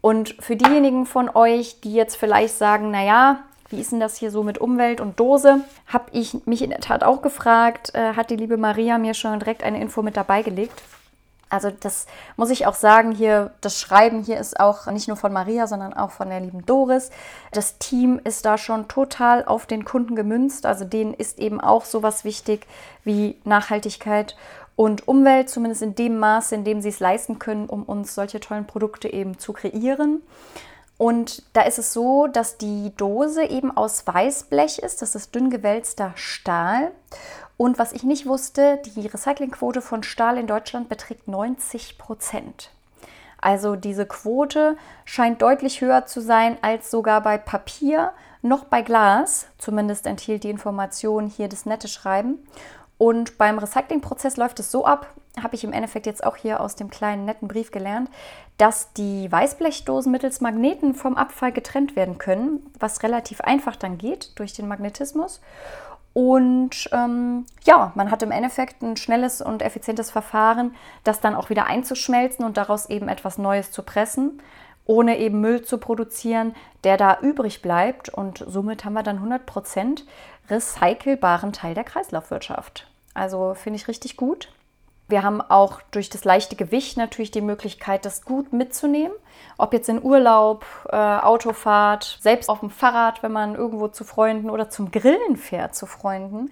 Und 0.00 0.34
für 0.40 0.56
diejenigen 0.56 1.06
von 1.06 1.30
euch, 1.32 1.80
die 1.82 1.94
jetzt 1.94 2.16
vielleicht 2.16 2.58
sagen, 2.58 2.90
naja, 2.90 3.44
wie 3.72 3.80
ist 3.80 3.92
denn 3.92 4.00
das 4.00 4.16
hier 4.16 4.30
so 4.30 4.42
mit 4.42 4.58
Umwelt 4.58 5.00
und 5.00 5.18
Dose? 5.18 5.60
Habe 5.86 6.04
ich 6.12 6.46
mich 6.46 6.62
in 6.62 6.70
der 6.70 6.80
Tat 6.80 7.02
auch 7.02 7.22
gefragt, 7.22 7.94
äh, 7.94 8.14
hat 8.14 8.30
die 8.30 8.36
liebe 8.36 8.56
Maria 8.56 8.98
mir 8.98 9.14
schon 9.14 9.38
direkt 9.38 9.62
eine 9.64 9.80
Info 9.80 10.02
mit 10.02 10.16
dabei 10.16 10.42
gelegt. 10.42 10.82
Also 11.52 11.70
das 11.70 12.06
muss 12.36 12.48
ich 12.48 12.66
auch 12.66 12.74
sagen, 12.74 13.12
hier 13.12 13.50
das 13.60 13.78
Schreiben 13.78 14.22
hier 14.22 14.38
ist 14.38 14.58
auch 14.58 14.86
nicht 14.86 15.06
nur 15.08 15.18
von 15.18 15.34
Maria, 15.34 15.66
sondern 15.66 15.92
auch 15.92 16.10
von 16.10 16.30
der 16.30 16.40
lieben 16.40 16.64
Doris. 16.64 17.10
Das 17.50 17.76
Team 17.76 18.18
ist 18.24 18.46
da 18.46 18.56
schon 18.56 18.88
total 18.88 19.44
auf 19.44 19.66
den 19.66 19.84
Kunden 19.84 20.16
gemünzt. 20.16 20.64
Also 20.64 20.86
denen 20.86 21.12
ist 21.12 21.38
eben 21.38 21.60
auch 21.60 21.84
sowas 21.84 22.24
wichtig 22.24 22.66
wie 23.04 23.36
Nachhaltigkeit 23.44 24.34
und 24.76 25.06
Umwelt, 25.06 25.50
zumindest 25.50 25.82
in 25.82 25.94
dem 25.94 26.18
Maße, 26.18 26.54
in 26.54 26.64
dem 26.64 26.80
sie 26.80 26.88
es 26.88 27.00
leisten 27.00 27.38
können, 27.38 27.66
um 27.66 27.82
uns 27.82 28.14
solche 28.14 28.40
tollen 28.40 28.66
Produkte 28.66 29.12
eben 29.12 29.38
zu 29.38 29.52
kreieren. 29.52 30.22
Und 31.02 31.42
da 31.52 31.62
ist 31.62 31.80
es 31.80 31.92
so, 31.92 32.28
dass 32.28 32.58
die 32.58 32.92
Dose 32.96 33.42
eben 33.42 33.76
aus 33.76 34.06
Weißblech 34.06 34.78
ist. 34.78 35.02
Das 35.02 35.16
ist 35.16 35.34
dünn 35.34 35.50
gewälzter 35.50 36.12
Stahl. 36.14 36.92
Und 37.56 37.80
was 37.80 37.92
ich 37.92 38.04
nicht 38.04 38.24
wusste, 38.24 38.80
die 38.86 39.08
Recyclingquote 39.08 39.82
von 39.82 40.04
Stahl 40.04 40.38
in 40.38 40.46
Deutschland 40.46 40.88
beträgt 40.88 41.26
90 41.26 41.98
Prozent. 41.98 42.70
Also 43.40 43.74
diese 43.74 44.06
Quote 44.06 44.76
scheint 45.04 45.42
deutlich 45.42 45.80
höher 45.80 46.06
zu 46.06 46.20
sein 46.20 46.56
als 46.62 46.92
sogar 46.92 47.20
bei 47.20 47.36
Papier 47.36 48.12
noch 48.42 48.62
bei 48.62 48.82
Glas. 48.82 49.46
Zumindest 49.58 50.06
enthielt 50.06 50.44
die 50.44 50.50
Information 50.50 51.26
hier 51.26 51.48
das 51.48 51.66
nette 51.66 51.88
Schreiben. 51.88 52.46
Und 52.96 53.38
beim 53.38 53.58
Recyclingprozess 53.58 54.36
läuft 54.36 54.60
es 54.60 54.70
so 54.70 54.84
ab, 54.84 55.12
habe 55.40 55.54
ich 55.54 55.64
im 55.64 55.72
Endeffekt 55.72 56.06
jetzt 56.06 56.24
auch 56.24 56.36
hier 56.36 56.60
aus 56.60 56.76
dem 56.76 56.90
kleinen 56.90 57.24
netten 57.24 57.48
Brief 57.48 57.70
gelernt, 57.70 58.10
dass 58.58 58.92
die 58.92 59.30
Weißblechdosen 59.30 60.12
mittels 60.12 60.40
Magneten 60.40 60.94
vom 60.94 61.16
Abfall 61.16 61.52
getrennt 61.52 61.96
werden 61.96 62.18
können, 62.18 62.60
was 62.78 63.02
relativ 63.02 63.40
einfach 63.40 63.76
dann 63.76 63.96
geht 63.96 64.38
durch 64.38 64.52
den 64.52 64.68
Magnetismus. 64.68 65.40
Und 66.12 66.90
ähm, 66.92 67.46
ja, 67.64 67.92
man 67.94 68.10
hat 68.10 68.22
im 68.22 68.30
Endeffekt 68.30 68.82
ein 68.82 68.96
schnelles 68.98 69.40
und 69.40 69.62
effizientes 69.62 70.10
Verfahren, 70.10 70.74
das 71.04 71.20
dann 71.20 71.34
auch 71.34 71.48
wieder 71.48 71.66
einzuschmelzen 71.66 72.44
und 72.44 72.58
daraus 72.58 72.90
eben 72.90 73.08
etwas 73.08 73.38
Neues 73.38 73.70
zu 73.70 73.82
pressen, 73.82 74.42
ohne 74.84 75.18
eben 75.18 75.40
Müll 75.40 75.62
zu 75.62 75.78
produzieren, 75.78 76.54
der 76.84 76.98
da 76.98 77.18
übrig 77.20 77.62
bleibt. 77.62 78.10
Und 78.10 78.44
somit 78.46 78.84
haben 78.84 78.92
wir 78.92 79.02
dann 79.02 79.26
100% 79.26 80.02
recycelbaren 80.50 81.54
Teil 81.54 81.74
der 81.74 81.84
Kreislaufwirtschaft. 81.84 82.86
Also 83.14 83.54
finde 83.54 83.78
ich 83.78 83.88
richtig 83.88 84.18
gut. 84.18 84.52
Wir 85.08 85.22
haben 85.22 85.40
auch 85.40 85.82
durch 85.90 86.08
das 86.08 86.24
leichte 86.24 86.56
Gewicht 86.56 86.96
natürlich 86.96 87.30
die 87.30 87.40
Möglichkeit, 87.40 88.04
das 88.04 88.24
gut 88.24 88.52
mitzunehmen. 88.52 89.16
Ob 89.58 89.72
jetzt 89.72 89.88
in 89.88 90.02
Urlaub, 90.02 90.64
äh, 90.88 90.96
Autofahrt, 90.96 92.18
selbst 92.20 92.48
auf 92.48 92.60
dem 92.60 92.70
Fahrrad, 92.70 93.22
wenn 93.22 93.32
man 93.32 93.54
irgendwo 93.54 93.88
zu 93.88 94.04
Freunden 94.04 94.48
oder 94.48 94.70
zum 94.70 94.90
Grillen 94.90 95.36
fährt 95.36 95.74
zu 95.74 95.86
Freunden. 95.86 96.50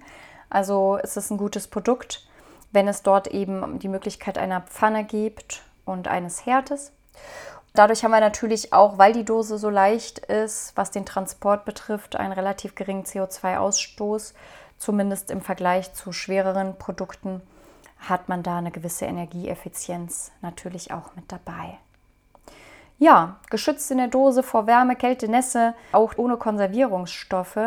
Also 0.49 0.97
ist 0.97 1.17
es 1.17 1.31
ein 1.31 1.37
gutes 1.37 1.67
Produkt, 1.67 2.27
wenn 2.71 2.87
es 2.87 3.03
dort 3.03 3.27
eben 3.27 3.79
die 3.79 3.87
Möglichkeit 3.87 4.37
einer 4.37 4.61
Pfanne 4.61 5.05
gibt 5.05 5.63
und 5.85 6.07
eines 6.07 6.45
Herdes. 6.45 6.91
Dadurch 7.73 8.03
haben 8.03 8.11
wir 8.11 8.19
natürlich 8.19 8.73
auch, 8.73 8.97
weil 8.97 9.13
die 9.13 9.23
Dose 9.23 9.57
so 9.57 9.69
leicht 9.69 10.19
ist, 10.19 10.73
was 10.75 10.91
den 10.91 11.05
Transport 11.05 11.63
betrifft, 11.63 12.17
einen 12.17 12.33
relativ 12.33 12.75
geringen 12.75 13.05
CO2-Ausstoß, 13.05 14.33
zumindest 14.77 15.31
im 15.31 15.41
Vergleich 15.41 15.93
zu 15.93 16.11
schwereren 16.11 16.77
Produkten 16.77 17.41
hat 18.01 18.29
man 18.29 18.43
da 18.43 18.57
eine 18.57 18.71
gewisse 18.71 19.05
Energieeffizienz 19.05 20.31
natürlich 20.41 20.91
auch 20.91 21.15
mit 21.15 21.31
dabei. 21.31 21.77
Ja, 22.97 23.37
geschützt 23.49 23.89
in 23.89 23.97
der 23.97 24.09
Dose 24.09 24.43
vor 24.43 24.67
Wärme, 24.67 24.95
Kälte, 24.95 25.27
Nässe, 25.27 25.73
auch 25.91 26.17
ohne 26.17 26.37
Konservierungsstoffe, 26.37 27.57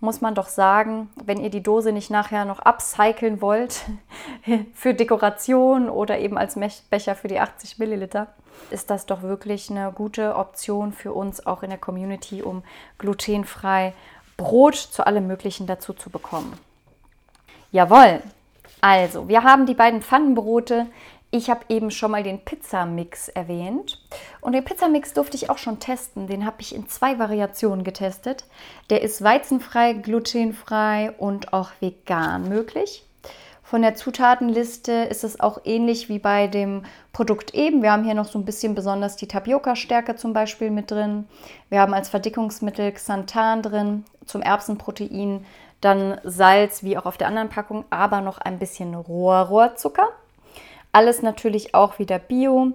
muss 0.00 0.20
man 0.20 0.34
doch 0.34 0.48
sagen, 0.48 1.08
wenn 1.24 1.40
ihr 1.40 1.48
die 1.48 1.62
Dose 1.62 1.92
nicht 1.92 2.10
nachher 2.10 2.44
noch 2.44 2.58
upcyclen 2.58 3.40
wollt 3.40 3.84
für 4.74 4.94
Dekoration 4.94 5.88
oder 5.88 6.18
eben 6.18 6.36
als 6.36 6.58
Becher 6.90 7.14
für 7.14 7.28
die 7.28 7.38
80 7.38 7.78
Milliliter, 7.78 8.26
ist 8.70 8.90
das 8.90 9.06
doch 9.06 9.22
wirklich 9.22 9.70
eine 9.70 9.92
gute 9.92 10.36
Option 10.36 10.92
für 10.92 11.12
uns 11.12 11.46
auch 11.46 11.62
in 11.62 11.70
der 11.70 11.78
Community, 11.78 12.42
um 12.42 12.62
glutenfrei 12.98 13.94
Brot 14.36 14.74
zu 14.74 15.06
allem 15.06 15.26
Möglichen 15.26 15.66
dazu 15.66 15.92
zu 15.92 16.10
bekommen. 16.10 16.58
Jawohl, 17.70 18.20
also, 18.82 19.28
wir 19.28 19.44
haben 19.44 19.64
die 19.64 19.74
beiden 19.74 20.02
Pfannenbrote. 20.02 20.88
Ich 21.30 21.48
habe 21.48 21.60
eben 21.68 21.92
schon 21.92 22.10
mal 22.10 22.24
den 22.24 22.44
Pizzamix 22.44 23.28
erwähnt. 23.28 24.04
Und 24.40 24.52
den 24.52 24.64
Pizzamix 24.64 25.14
durfte 25.14 25.36
ich 25.36 25.48
auch 25.50 25.56
schon 25.56 25.78
testen. 25.78 26.26
Den 26.26 26.44
habe 26.44 26.56
ich 26.58 26.74
in 26.74 26.88
zwei 26.88 27.18
Variationen 27.20 27.84
getestet. 27.84 28.44
Der 28.90 29.02
ist 29.02 29.22
weizenfrei, 29.22 29.92
glutenfrei 29.92 31.12
und 31.16 31.52
auch 31.52 31.70
vegan 31.78 32.48
möglich. 32.48 33.06
Von 33.62 33.82
der 33.82 33.94
Zutatenliste 33.94 34.92
ist 34.92 35.22
es 35.22 35.38
auch 35.38 35.60
ähnlich 35.64 36.08
wie 36.08 36.18
bei 36.18 36.48
dem 36.48 36.82
Produkt 37.12 37.54
eben. 37.54 37.82
Wir 37.82 37.92
haben 37.92 38.04
hier 38.04 38.14
noch 38.14 38.26
so 38.26 38.38
ein 38.38 38.44
bisschen 38.44 38.74
besonders 38.74 39.14
die 39.16 39.28
Tapioca-Stärke 39.28 40.16
zum 40.16 40.32
Beispiel 40.32 40.70
mit 40.70 40.90
drin. 40.90 41.28
Wir 41.70 41.80
haben 41.80 41.94
als 41.94 42.08
Verdickungsmittel 42.10 42.90
Xanthan 42.90 43.62
drin, 43.62 44.04
zum 44.26 44.42
Erbsenprotein 44.42 45.46
dann 45.82 46.18
Salz 46.24 46.82
wie 46.82 46.96
auch 46.96 47.04
auf 47.04 47.18
der 47.18 47.28
anderen 47.28 47.50
Packung, 47.50 47.84
aber 47.90 48.22
noch 48.22 48.38
ein 48.38 48.58
bisschen 48.58 48.94
Rohrrohrzucker. 48.94 50.08
Alles 50.92 51.22
natürlich 51.22 51.74
auch 51.74 51.98
wieder 51.98 52.18
Bio. 52.18 52.72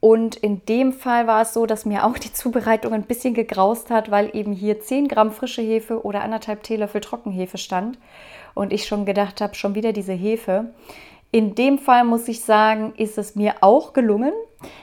Und 0.00 0.36
in 0.36 0.64
dem 0.66 0.92
Fall 0.92 1.26
war 1.26 1.42
es 1.42 1.54
so, 1.54 1.64
dass 1.64 1.86
mir 1.86 2.04
auch 2.04 2.18
die 2.18 2.32
Zubereitung 2.32 2.92
ein 2.92 3.04
bisschen 3.04 3.32
gegraust 3.32 3.90
hat, 3.90 4.10
weil 4.10 4.36
eben 4.36 4.52
hier 4.52 4.80
10 4.80 5.08
Gramm 5.08 5.32
frische 5.32 5.62
Hefe 5.62 6.04
oder 6.04 6.22
anderthalb 6.22 6.62
Teelöffel 6.62 7.00
Trockenhefe 7.00 7.56
stand. 7.56 7.98
Und 8.52 8.72
ich 8.72 8.86
schon 8.86 9.06
gedacht 9.06 9.40
habe, 9.40 9.54
schon 9.54 9.74
wieder 9.74 9.92
diese 9.92 10.12
Hefe. 10.12 10.66
In 11.30 11.54
dem 11.54 11.78
Fall 11.78 12.04
muss 12.04 12.28
ich 12.28 12.42
sagen, 12.42 12.92
ist 12.96 13.16
es 13.18 13.34
mir 13.34 13.54
auch 13.62 13.94
gelungen. 13.94 14.32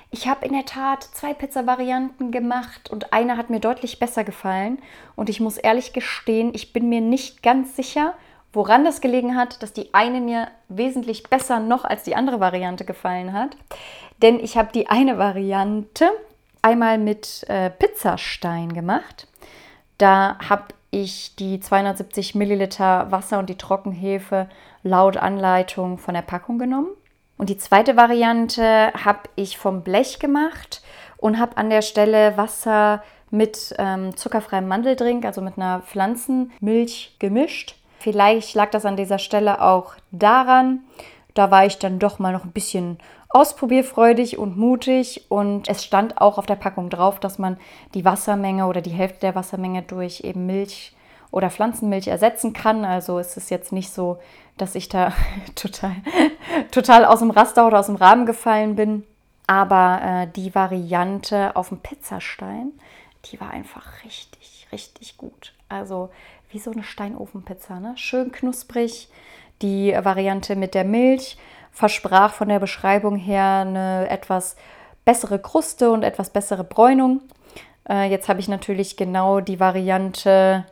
Ich 0.10 0.28
habe 0.28 0.46
in 0.46 0.54
der 0.54 0.65
Tat 0.65 1.04
zwei 1.04 1.34
Pizza-Varianten 1.34 2.32
gemacht 2.32 2.89
und 2.89 3.13
eine 3.13 3.38
hat 3.38 3.50
mir 3.50 3.60
deutlich 3.60 4.00
besser 4.00 4.24
gefallen. 4.24 4.80
Und 5.15 5.30
ich 5.30 5.39
muss 5.39 5.58
ehrlich 5.58 5.94
gestehen, 5.94 6.52
ich 6.54 6.74
bin 6.74 6.89
mir 6.89 7.02
nicht 7.02 7.44
ganz 7.44 7.76
sicher, 7.76 8.13
woran 8.54 8.84
das 8.84 9.02
gelegen 9.02 9.36
hat, 9.38 9.63
dass 9.63 9.74
die 9.74 9.94
eine 9.94 10.20
mir 10.20 10.50
wesentlich 10.67 11.24
besser 11.24 11.60
noch 11.60 11.86
als 11.86 12.04
die 12.04 12.15
andere 12.15 12.39
Variante 12.39 12.84
gefallen 12.84 13.34
hat. 13.34 13.56
Denn 14.22 14.39
ich 14.39 14.58
habe 14.58 14.72
die 14.74 14.88
eine 14.88 15.17
Variante 15.17 16.10
einmal 16.62 16.98
mit 16.98 17.46
äh, 17.48 17.70
Pizzastein 17.70 18.74
gemacht. 18.74 19.28
Da 19.98 20.38
habe 20.50 20.65
ich 20.91 21.36
die 21.38 21.60
270 21.60 22.36
Milliliter 22.36 23.12
Wasser 23.12 23.39
und 23.39 23.50
die 23.50 23.58
Trockenhefe 23.58 24.50
laut 24.84 25.17
Anleitung 25.17 25.98
von 25.98 26.13
der 26.13 26.22
Packung 26.22 26.60
genommen. 26.60 26.89
Und 27.41 27.49
die 27.49 27.58
zweite 27.58 27.97
Variante 27.97 28.93
habe 28.93 29.21
ich 29.36 29.58
vom 29.58 29.82
Blech 29.82 30.19
gemacht 30.19 30.84
und 31.17 31.39
habe 31.39 31.58
an 31.58 31.71
der 31.71 31.82
Stelle 31.82 32.38
Wasser 32.38 33.01
mit 33.32 33.73
ähm, 33.80 34.15
zuckerfreiem 34.15 34.67
Mandeldrink, 34.67 35.25
also 35.25 35.41
mit 35.41 35.58
einer 35.58 35.80
Pflanzenmilch 35.80 37.15
gemischt. 37.17 37.77
Vielleicht 37.97 38.54
lag 38.54 38.69
das 38.69 38.86
an 38.86 38.95
dieser 38.95 39.17
Stelle 39.17 39.60
auch 39.60 39.95
daran. 40.12 40.82
Da 41.34 41.49
war 41.49 41.65
ich 41.65 41.80
dann 41.80 41.97
doch 41.97 42.19
mal 42.19 42.32
noch 42.32 42.45
ein 42.45 42.51
bisschen 42.51 42.99
ausprobierfreudig 43.30 44.38
und 44.38 44.56
mutig 44.56 45.25
und 45.30 45.67
es 45.67 45.84
stand 45.84 46.21
auch 46.21 46.38
auf 46.38 46.45
der 46.45 46.58
Packung 46.58 46.91
drauf, 46.91 47.19
dass 47.19 47.39
man 47.39 47.58
die 47.95 48.06
Wassermenge 48.06 48.67
oder 48.67 48.82
die 48.82 48.91
Hälfte 48.91 49.21
der 49.21 49.34
Wassermenge 49.34 49.82
durch 49.82 50.19
eben 50.19 50.45
Milch 50.45 50.93
oder 51.32 51.49
Pflanzenmilch 51.49 52.08
ersetzen 52.08 52.54
kann. 52.54 52.86
Also 52.86 53.17
es 53.17 53.36
ist 53.38 53.49
jetzt 53.49 53.71
nicht 53.71 53.91
so, 53.91 54.19
dass 54.58 54.75
ich 54.75 54.89
da 54.89 55.13
total, 55.56 55.95
total 56.72 57.06
aus 57.06 57.20
dem 57.20 57.32
Raster 57.32 57.68
oder 57.68 57.80
aus 57.80 57.88
dem 57.88 57.96
Rahmen 57.96 58.26
gefallen 58.26 58.76
bin. 58.76 59.04
Aber 59.48 60.02
äh, 60.04 60.28
die 60.28 60.56
Variante 60.56 61.56
auf 61.56 61.70
dem 61.70 61.80
Pizzastein, 61.80 62.72
die 63.26 63.40
war 63.40 63.52
einfach 63.52 64.04
richtig, 64.04 64.68
richtig 64.72 65.18
gut. 65.18 65.54
Also 65.70 66.10
wie 66.50 66.60
so 66.60 66.72
eine 66.72 66.84
Steinofenpizza, 66.84 67.80
ne? 67.80 67.94
Schön 67.96 68.32
knusprig. 68.32 69.10
Die 69.62 69.94
Variante 69.94 70.56
mit 70.56 70.74
der 70.74 70.84
Milch 70.84 71.38
versprach 71.72 72.34
von 72.34 72.50
der 72.50 72.60
Beschreibung 72.60 73.16
her 73.16 73.64
eine 73.66 74.10
etwas 74.10 74.56
bessere 75.06 75.40
Kruste 75.40 75.92
und 75.92 76.04
etwas 76.04 76.30
bessere 76.30 76.64
Bräunung. 76.64 77.22
Äh, 77.90 78.10
jetzt 78.10 78.30
habe 78.30 78.40
ich 78.40 78.48
natürlich 78.48 78.98
genau 78.98 79.40
die 79.40 79.60
Variante 79.60 80.66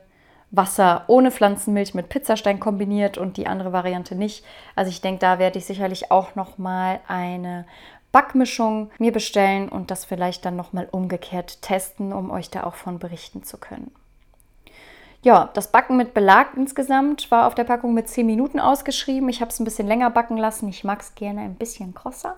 Wasser 0.52 1.04
ohne 1.08 1.32
Pflanzenmilch 1.32 1.94
mit 1.94 2.10
Pizzastein 2.10 2.60
kombiniert 2.60 3.18
und 3.18 3.38
die 3.38 3.48
andere 3.48 3.72
Variante 3.72 4.16
nicht. 4.16 4.44
Also 4.76 4.90
ich 4.90 5.02
denke, 5.02 5.20
da 5.20 5.40
werde 5.40 5.60
ich 5.60 5.66
sicherlich 5.66 6.12
auch 6.12 6.36
noch 6.36 6.58
mal 6.58 7.00
eine 7.08 7.66
Backmischung 8.12 8.90
mir 8.98 9.12
bestellen 9.12 9.70
und 9.70 9.92
das 9.92 10.06
vielleicht 10.06 10.46
dann 10.46 10.56
noch 10.56 10.74
mal 10.74 10.88
umgekehrt 10.90 11.62
testen, 11.62 12.12
um 12.12 12.32
euch 12.32 12.50
da 12.50 12.64
auch 12.64 12.76
von 12.76 12.98
berichten 12.98 13.44
zu 13.44 13.58
können. 13.58 13.92
Ja, 15.22 15.50
das 15.54 15.72
Backen 15.72 15.98
mit 15.98 16.14
Belag 16.14 16.56
insgesamt 16.56 17.30
war 17.30 17.46
auf 17.46 17.54
der 17.54 17.66
Packung 17.66 17.94
mit 17.94 18.08
10 18.08 18.26
Minuten 18.26 18.60
ausgeschrieben. 18.60 19.28
Ich 19.28 19.42
habe 19.42 19.52
es 19.52 19.60
ein 19.60 19.66
bisschen 19.66 19.88
länger 19.88 20.10
backen 20.10 20.38
lassen. 20.38 20.70
Ich 20.70 20.86
mag 20.86 21.02
es 21.02 21.14
gerne 21.14 21.42
ein 21.42 21.56
bisschen 21.56 21.94
krosser 21.94 22.38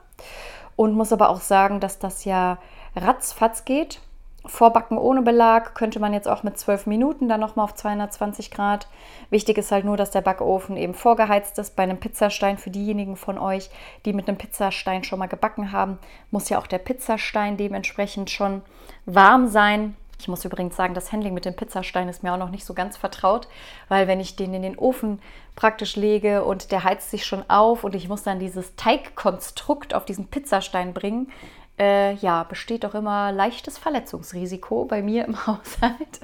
und 0.76 0.94
muss 0.94 1.14
aber 1.14 1.30
auch 1.30 1.42
sagen, 1.42 1.80
dass 1.80 2.00
das 2.00 2.26
ja 2.26 2.58
ratzfatz 2.96 3.66
geht. 3.66 4.02
Vorbacken 4.46 4.98
ohne 4.98 5.22
Belag 5.22 5.76
könnte 5.76 6.00
man 6.00 6.14
jetzt 6.14 6.28
auch 6.28 6.42
mit 6.42 6.58
12 6.58 6.88
Minuten 6.88 7.30
dann 7.30 7.40
nochmal 7.40 7.66
auf 7.66 7.76
220 7.76 8.50
Grad. 8.50 8.88
Wichtig 9.30 9.58
ist 9.60 9.72
halt 9.72 9.86
nur, 9.86 9.98
dass 9.98 10.10
der 10.10 10.22
Backofen 10.22 10.78
eben 10.78 10.96
vorgeheizt 10.96 11.60
ist. 11.60 11.76
Bei 11.76 11.84
einem 11.84 12.00
Pizzastein 12.00 12.58
für 12.58 12.72
diejenigen 12.72 13.16
von 13.16 13.38
euch, 13.38 13.70
die 14.06 14.14
mit 14.14 14.28
einem 14.28 14.38
Pizzastein 14.38 15.04
schon 15.04 15.20
mal 15.20 15.28
gebacken 15.28 15.72
haben, 15.72 16.00
muss 16.32 16.50
ja 16.50 16.58
auch 16.58 16.68
der 16.68 16.80
Pizzastein 16.80 17.56
dementsprechend 17.56 18.32
schon 18.32 18.64
warm 19.06 19.48
sein. 19.48 19.96
Ich 20.22 20.28
muss 20.28 20.46
übrigens 20.46 20.76
sagen, 20.76 20.94
das 20.94 21.12
Handling 21.12 21.34
mit 21.34 21.46
dem 21.46 21.56
Pizzastein 21.56 22.08
ist 22.08 22.22
mir 22.22 22.32
auch 22.32 22.38
noch 22.38 22.52
nicht 22.52 22.66
so 22.66 22.76
ganz 22.76 22.96
vertraut, 22.96 23.48
weil 23.90 24.08
wenn 24.08 24.20
ich 24.20 24.36
den 24.36 24.54
in 24.54 24.62
den 24.62 24.78
Ofen 24.78 25.20
praktisch 25.56 25.96
lege 25.96 26.46
und 26.46 26.72
der 26.72 26.84
heizt 26.84 27.10
sich 27.10 27.26
schon 27.26 27.44
auf 27.50 27.84
und 27.84 27.96
ich 27.96 28.08
muss 28.08 28.22
dann 28.22 28.38
dieses 28.38 28.76
Teigkonstrukt 28.76 29.96
auf 29.96 30.06
diesen 30.06 30.28
Pizzastein 30.28 30.94
bringen, 30.94 31.32
äh, 31.82 32.14
ja, 32.14 32.44
besteht 32.44 32.84
doch 32.84 32.94
immer 32.94 33.32
leichtes 33.32 33.80
Verletzungsrisiko 33.80 34.86
bei 34.86 35.02
mir 35.02 35.26
im 35.26 35.36
Haushalt. 35.48 36.22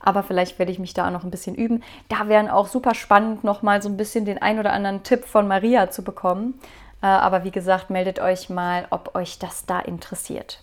Aber 0.00 0.22
vielleicht 0.22 0.58
werde 0.58 0.72
ich 0.72 0.78
mich 0.78 0.94
da 0.94 1.06
auch 1.06 1.12
noch 1.12 1.24
ein 1.24 1.30
bisschen 1.30 1.54
üben. 1.54 1.82
Da 2.08 2.28
wären 2.28 2.48
auch 2.48 2.66
super 2.66 2.94
spannend, 2.94 3.44
nochmal 3.44 3.82
so 3.82 3.88
ein 3.88 3.98
bisschen 3.98 4.24
den 4.24 4.40
ein 4.40 4.58
oder 4.58 4.72
anderen 4.72 5.02
Tipp 5.02 5.24
von 5.26 5.46
Maria 5.46 5.90
zu 5.90 6.02
bekommen. 6.02 6.58
Äh, 7.02 7.06
aber 7.06 7.44
wie 7.44 7.50
gesagt, 7.50 7.90
meldet 7.90 8.18
euch 8.18 8.48
mal, 8.48 8.86
ob 8.90 9.14
euch 9.14 9.38
das 9.38 9.66
da 9.66 9.78
interessiert. 9.80 10.62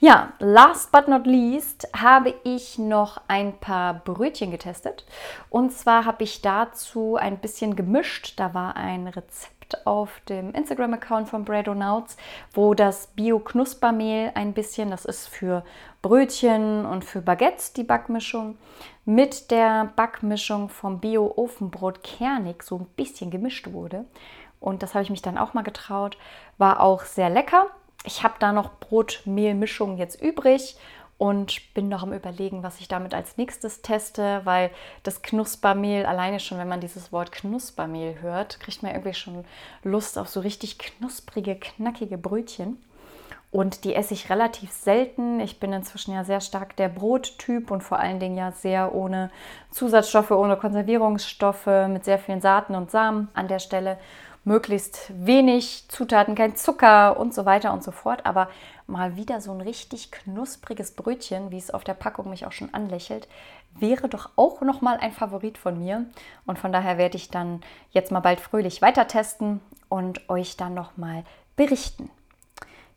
Ja, 0.00 0.32
last 0.38 0.92
but 0.92 1.08
not 1.08 1.26
least 1.26 1.88
habe 1.94 2.32
ich 2.44 2.78
noch 2.78 3.20
ein 3.26 3.58
paar 3.58 3.94
Brötchen 3.94 4.52
getestet. 4.52 5.04
Und 5.50 5.72
zwar 5.72 6.04
habe 6.04 6.22
ich 6.22 6.40
dazu 6.40 7.16
ein 7.16 7.38
bisschen 7.38 7.74
gemischt. 7.74 8.34
Da 8.36 8.54
war 8.54 8.76
ein 8.76 9.08
Rezept 9.08 9.57
auf 9.86 10.20
dem 10.28 10.52
Instagram-Account 10.52 11.28
von 11.28 11.44
Breadonauts, 11.44 12.16
wo 12.52 12.74
das 12.74 13.08
Bio-Knuspermehl 13.08 14.32
ein 14.34 14.52
bisschen, 14.52 14.90
das 14.90 15.04
ist 15.04 15.28
für 15.28 15.64
Brötchen 16.02 16.86
und 16.86 17.04
für 17.04 17.20
Baguettes 17.20 17.72
die 17.72 17.84
Backmischung, 17.84 18.56
mit 19.04 19.50
der 19.50 19.90
Backmischung 19.96 20.68
vom 20.68 21.00
Bio-Ofenbrot 21.00 22.02
Kernig 22.02 22.62
so 22.62 22.76
ein 22.76 22.86
bisschen 22.96 23.30
gemischt 23.30 23.72
wurde. 23.72 24.04
Und 24.60 24.82
das 24.82 24.94
habe 24.94 25.02
ich 25.02 25.10
mich 25.10 25.22
dann 25.22 25.38
auch 25.38 25.54
mal 25.54 25.62
getraut. 25.62 26.18
War 26.58 26.80
auch 26.80 27.02
sehr 27.02 27.30
lecker. 27.30 27.66
Ich 28.04 28.22
habe 28.22 28.34
da 28.38 28.52
noch 28.52 28.78
Brotmehlmischung 28.80 29.96
jetzt 29.96 30.20
übrig 30.20 30.76
und 31.18 31.74
bin 31.74 31.88
noch 31.88 32.04
am 32.04 32.12
Überlegen, 32.12 32.62
was 32.62 32.78
ich 32.80 32.86
damit 32.86 33.12
als 33.12 33.36
nächstes 33.36 33.82
teste, 33.82 34.40
weil 34.44 34.70
das 35.02 35.20
Knuspermehl, 35.20 36.06
alleine 36.06 36.38
schon, 36.38 36.58
wenn 36.58 36.68
man 36.68 36.80
dieses 36.80 37.12
Wort 37.12 37.32
Knuspermehl 37.32 38.20
hört, 38.22 38.60
kriegt 38.60 38.84
man 38.84 38.92
irgendwie 38.92 39.14
schon 39.14 39.44
Lust 39.82 40.16
auf 40.16 40.28
so 40.28 40.38
richtig 40.40 40.78
knusprige, 40.78 41.56
knackige 41.56 42.16
Brötchen. 42.16 42.78
Und 43.50 43.84
die 43.84 43.94
esse 43.94 44.12
ich 44.12 44.28
relativ 44.28 44.70
selten. 44.70 45.40
Ich 45.40 45.58
bin 45.58 45.72
inzwischen 45.72 46.12
ja 46.12 46.22
sehr 46.22 46.42
stark 46.42 46.76
der 46.76 46.90
Brottyp 46.90 47.70
und 47.70 47.82
vor 47.82 47.98
allen 47.98 48.20
Dingen 48.20 48.36
ja 48.36 48.52
sehr 48.52 48.94
ohne 48.94 49.30
Zusatzstoffe, 49.70 50.30
ohne 50.30 50.56
Konservierungsstoffe, 50.56 51.88
mit 51.88 52.04
sehr 52.04 52.18
vielen 52.18 52.42
Saaten 52.42 52.74
und 52.74 52.90
Samen 52.90 53.28
an 53.32 53.48
der 53.48 53.58
Stelle 53.58 53.98
möglichst 54.48 55.12
wenig 55.14 55.84
Zutaten, 55.88 56.34
kein 56.34 56.56
Zucker 56.56 57.20
und 57.20 57.32
so 57.32 57.44
weiter 57.44 57.72
und 57.72 57.84
so 57.84 57.92
fort. 57.92 58.26
Aber 58.26 58.48
mal 58.88 59.14
wieder 59.14 59.40
so 59.40 59.52
ein 59.52 59.60
richtig 59.60 60.10
knuspriges 60.10 60.92
Brötchen, 60.92 61.52
wie 61.52 61.58
es 61.58 61.70
auf 61.70 61.84
der 61.84 61.94
Packung 61.94 62.30
mich 62.30 62.46
auch 62.46 62.52
schon 62.52 62.72
anlächelt, 62.74 63.28
wäre 63.78 64.08
doch 64.08 64.30
auch 64.34 64.62
noch 64.62 64.80
mal 64.80 64.96
ein 64.96 65.12
Favorit 65.12 65.58
von 65.58 65.78
mir. 65.78 66.06
Und 66.46 66.58
von 66.58 66.72
daher 66.72 66.98
werde 66.98 67.16
ich 67.16 67.30
dann 67.30 67.60
jetzt 67.90 68.10
mal 68.10 68.20
bald 68.20 68.40
fröhlich 68.40 68.82
weiter 68.82 69.06
testen 69.06 69.60
und 69.88 70.28
euch 70.28 70.56
dann 70.56 70.74
noch 70.74 70.96
mal 70.96 71.24
berichten. 71.54 72.10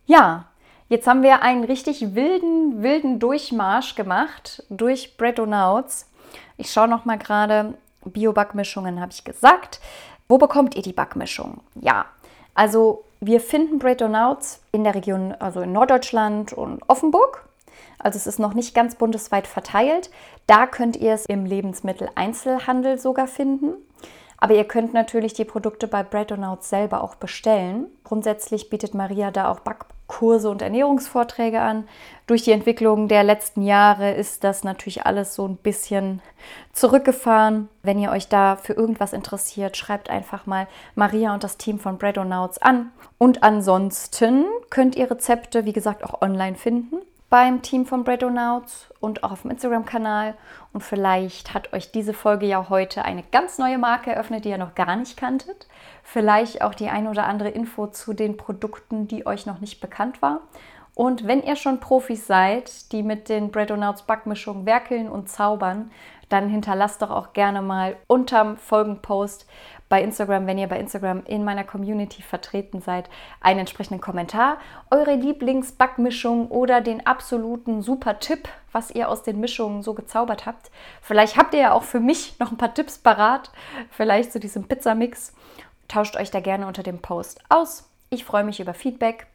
Ja, 0.06 0.46
jetzt 0.88 1.06
haben 1.06 1.22
wir 1.22 1.42
einen 1.42 1.64
richtig 1.64 2.14
wilden, 2.14 2.82
wilden 2.82 3.20
Durchmarsch 3.20 3.94
gemacht 3.94 4.64
durch 4.70 5.16
Bread 5.16 5.36
Breadonauts. 5.36 6.10
Ich 6.56 6.72
schaue 6.72 6.88
noch 6.88 7.04
mal 7.04 7.18
gerade, 7.18 7.74
Bio-Backmischungen 8.04 9.00
habe 9.00 9.12
ich 9.12 9.24
gesagt. 9.24 9.80
Wo 10.32 10.38
bekommt 10.38 10.76
ihr 10.76 10.82
die 10.82 10.94
Backmischung? 10.94 11.60
Ja, 11.74 12.06
also 12.54 13.04
wir 13.20 13.38
finden 13.38 13.78
Bread 13.78 13.98
Breadonauts 13.98 14.62
in 14.72 14.82
der 14.82 14.94
Region, 14.94 15.32
also 15.38 15.60
in 15.60 15.72
Norddeutschland 15.72 16.54
und 16.54 16.80
Offenburg. 16.88 17.46
Also 17.98 18.16
es 18.16 18.26
ist 18.26 18.38
noch 18.38 18.54
nicht 18.54 18.74
ganz 18.74 18.94
bundesweit 18.94 19.46
verteilt. 19.46 20.10
Da 20.46 20.66
könnt 20.66 20.96
ihr 20.96 21.12
es 21.12 21.26
im 21.26 21.44
Lebensmitteleinzelhandel 21.44 22.98
sogar 22.98 23.26
finden. 23.26 23.74
Aber 24.38 24.54
ihr 24.54 24.64
könnt 24.64 24.94
natürlich 24.94 25.34
die 25.34 25.44
Produkte 25.44 25.86
bei 25.86 26.02
Bread 26.02 26.28
Breadonauts 26.28 26.70
selber 26.70 27.04
auch 27.04 27.16
bestellen. 27.16 27.88
Grundsätzlich 28.02 28.70
bietet 28.70 28.94
Maria 28.94 29.32
da 29.32 29.50
auch 29.50 29.60
Backkurse 29.60 30.48
und 30.48 30.62
Ernährungsvorträge 30.62 31.60
an. 31.60 31.86
Durch 32.32 32.44
die 32.44 32.52
Entwicklung 32.52 33.08
der 33.08 33.24
letzten 33.24 33.60
Jahre 33.60 34.12
ist 34.12 34.42
das 34.42 34.64
natürlich 34.64 35.04
alles 35.04 35.34
so 35.34 35.46
ein 35.46 35.56
bisschen 35.56 36.22
zurückgefahren. 36.72 37.68
Wenn 37.82 37.98
ihr 37.98 38.10
euch 38.10 38.28
da 38.28 38.56
für 38.56 38.72
irgendwas 38.72 39.12
interessiert, 39.12 39.76
schreibt 39.76 40.08
einfach 40.08 40.46
mal 40.46 40.66
Maria 40.94 41.34
und 41.34 41.44
das 41.44 41.58
Team 41.58 41.78
von 41.78 41.98
Bread 41.98 42.14
Breadonauts 42.14 42.56
an. 42.56 42.90
Und 43.18 43.42
ansonsten 43.42 44.46
könnt 44.70 44.96
ihr 44.96 45.10
Rezepte, 45.10 45.66
wie 45.66 45.74
gesagt, 45.74 46.04
auch 46.04 46.22
online 46.22 46.56
finden 46.56 47.02
beim 47.32 47.62
Team 47.62 47.86
von 47.86 48.04
Breadonauts 48.04 48.92
und 49.00 49.24
auch 49.24 49.32
auf 49.32 49.40
dem 49.40 49.52
Instagram-Kanal. 49.52 50.34
Und 50.74 50.82
vielleicht 50.82 51.54
hat 51.54 51.72
euch 51.72 51.90
diese 51.90 52.12
Folge 52.12 52.44
ja 52.44 52.68
heute 52.68 53.06
eine 53.06 53.22
ganz 53.22 53.56
neue 53.56 53.78
Marke 53.78 54.12
eröffnet, 54.12 54.44
die 54.44 54.50
ihr 54.50 54.58
noch 54.58 54.74
gar 54.74 54.96
nicht 54.96 55.16
kanntet. 55.16 55.66
Vielleicht 56.02 56.60
auch 56.60 56.74
die 56.74 56.90
ein 56.90 57.06
oder 57.06 57.24
andere 57.24 57.48
Info 57.48 57.86
zu 57.86 58.12
den 58.12 58.36
Produkten, 58.36 59.08
die 59.08 59.26
euch 59.26 59.46
noch 59.46 59.60
nicht 59.60 59.80
bekannt 59.80 60.20
war. 60.20 60.42
Und 60.94 61.26
wenn 61.26 61.42
ihr 61.42 61.56
schon 61.56 61.80
Profis 61.80 62.26
seid, 62.26 62.92
die 62.92 63.02
mit 63.02 63.28
den 63.28 63.50
Breadonauts 63.50 64.02
Backmischungen 64.02 64.66
werkeln 64.66 65.08
und 65.08 65.28
zaubern, 65.28 65.90
dann 66.28 66.48
hinterlasst 66.48 67.02
doch 67.02 67.10
auch 67.10 67.32
gerne 67.32 67.60
mal 67.62 67.96
unterm 68.06 68.56
Folgenpost 68.56 69.46
bei 69.90 70.02
Instagram, 70.02 70.46
wenn 70.46 70.56
ihr 70.56 70.68
bei 70.68 70.78
Instagram 70.78 71.24
in 71.26 71.44
meiner 71.44 71.64
Community 71.64 72.22
vertreten 72.22 72.80
seid, 72.80 73.10
einen 73.42 73.60
entsprechenden 73.60 74.00
Kommentar, 74.00 74.56
eure 74.90 75.14
Lieblingsbackmischung 75.14 76.48
oder 76.48 76.80
den 76.80 77.06
absoluten 77.06 77.82
super 77.82 78.18
Tipp, 78.18 78.48
was 78.72 78.90
ihr 78.90 79.10
aus 79.10 79.22
den 79.22 79.40
Mischungen 79.40 79.82
so 79.82 79.92
gezaubert 79.92 80.46
habt. 80.46 80.70
Vielleicht 81.02 81.36
habt 81.36 81.52
ihr 81.52 81.60
ja 81.60 81.72
auch 81.74 81.82
für 81.82 82.00
mich 82.00 82.38
noch 82.38 82.50
ein 82.50 82.56
paar 82.56 82.72
Tipps 82.72 82.96
parat, 82.96 83.50
vielleicht 83.90 84.32
zu 84.32 84.40
diesem 84.40 84.64
Pizzamix. 84.64 85.34
Tauscht 85.88 86.16
euch 86.16 86.30
da 86.30 86.40
gerne 86.40 86.66
unter 86.66 86.82
dem 86.82 87.00
Post 87.00 87.42
aus. 87.50 87.91
Ich 88.12 88.26
freue 88.26 88.44
mich 88.44 88.60
über 88.60 88.74
Feedback 88.74 89.26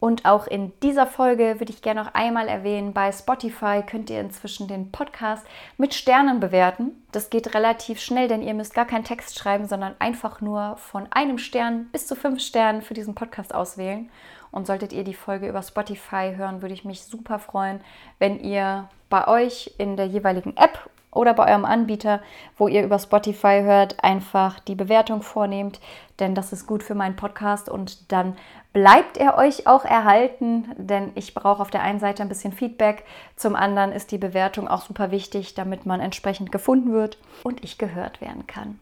und 0.00 0.26
auch 0.26 0.46
in 0.46 0.72
dieser 0.80 1.06
Folge 1.06 1.58
würde 1.58 1.72
ich 1.72 1.80
gerne 1.80 2.04
noch 2.04 2.12
einmal 2.12 2.46
erwähnen, 2.46 2.92
bei 2.92 3.10
Spotify 3.10 3.82
könnt 3.82 4.10
ihr 4.10 4.20
inzwischen 4.20 4.68
den 4.68 4.92
Podcast 4.92 5.46
mit 5.78 5.94
Sternen 5.94 6.38
bewerten. 6.38 6.92
Das 7.10 7.30
geht 7.30 7.54
relativ 7.54 8.00
schnell, 8.00 8.28
denn 8.28 8.42
ihr 8.42 8.52
müsst 8.52 8.74
gar 8.74 8.84
keinen 8.84 9.04
Text 9.04 9.38
schreiben, 9.38 9.66
sondern 9.66 9.96
einfach 9.98 10.42
nur 10.42 10.76
von 10.76 11.08
einem 11.10 11.38
Stern 11.38 11.86
bis 11.90 12.06
zu 12.06 12.16
fünf 12.16 12.42
Sternen 12.42 12.82
für 12.82 12.92
diesen 12.92 13.14
Podcast 13.14 13.54
auswählen. 13.54 14.10
Und 14.50 14.66
solltet 14.66 14.92
ihr 14.92 15.04
die 15.04 15.14
Folge 15.14 15.48
über 15.48 15.62
Spotify 15.62 16.34
hören, 16.36 16.60
würde 16.60 16.74
ich 16.74 16.84
mich 16.84 17.02
super 17.04 17.38
freuen, 17.38 17.80
wenn 18.18 18.38
ihr 18.40 18.90
bei 19.08 19.26
euch 19.26 19.74
in 19.78 19.96
der 19.96 20.06
jeweiligen 20.06 20.54
App 20.58 20.90
oder 21.10 21.34
bei 21.34 21.50
eurem 21.50 21.64
Anbieter, 21.64 22.20
wo 22.56 22.68
ihr 22.68 22.84
über 22.84 22.98
Spotify 22.98 23.62
hört, 23.62 24.02
einfach 24.02 24.60
die 24.60 24.74
Bewertung 24.74 25.22
vornehmt, 25.22 25.80
denn 26.20 26.34
das 26.34 26.52
ist 26.52 26.66
gut 26.66 26.82
für 26.82 26.94
meinen 26.94 27.16
Podcast 27.16 27.68
und 27.68 28.12
dann 28.12 28.36
bleibt 28.72 29.16
er 29.16 29.38
euch 29.38 29.66
auch 29.66 29.84
erhalten, 29.84 30.68
denn 30.76 31.12
ich 31.14 31.34
brauche 31.34 31.62
auf 31.62 31.70
der 31.70 31.82
einen 31.82 32.00
Seite 32.00 32.22
ein 32.22 32.28
bisschen 32.28 32.52
Feedback, 32.52 33.04
zum 33.36 33.56
anderen 33.56 33.92
ist 33.92 34.12
die 34.12 34.18
Bewertung 34.18 34.68
auch 34.68 34.82
super 34.82 35.10
wichtig, 35.10 35.54
damit 35.54 35.86
man 35.86 36.00
entsprechend 36.00 36.52
gefunden 36.52 36.92
wird 36.92 37.18
und 37.42 37.64
ich 37.64 37.78
gehört 37.78 38.20
werden 38.20 38.46
kann. 38.46 38.78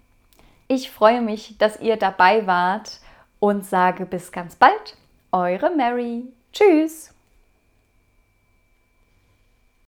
Ich 0.68 0.90
freue 0.90 1.20
mich, 1.20 1.56
dass 1.58 1.80
ihr 1.80 1.96
dabei 1.96 2.46
wart 2.46 3.00
und 3.38 3.64
sage 3.64 4.04
bis 4.04 4.32
ganz 4.32 4.56
bald. 4.56 4.96
Eure 5.30 5.70
Mary. 5.70 6.24
Tschüss. 6.52 7.15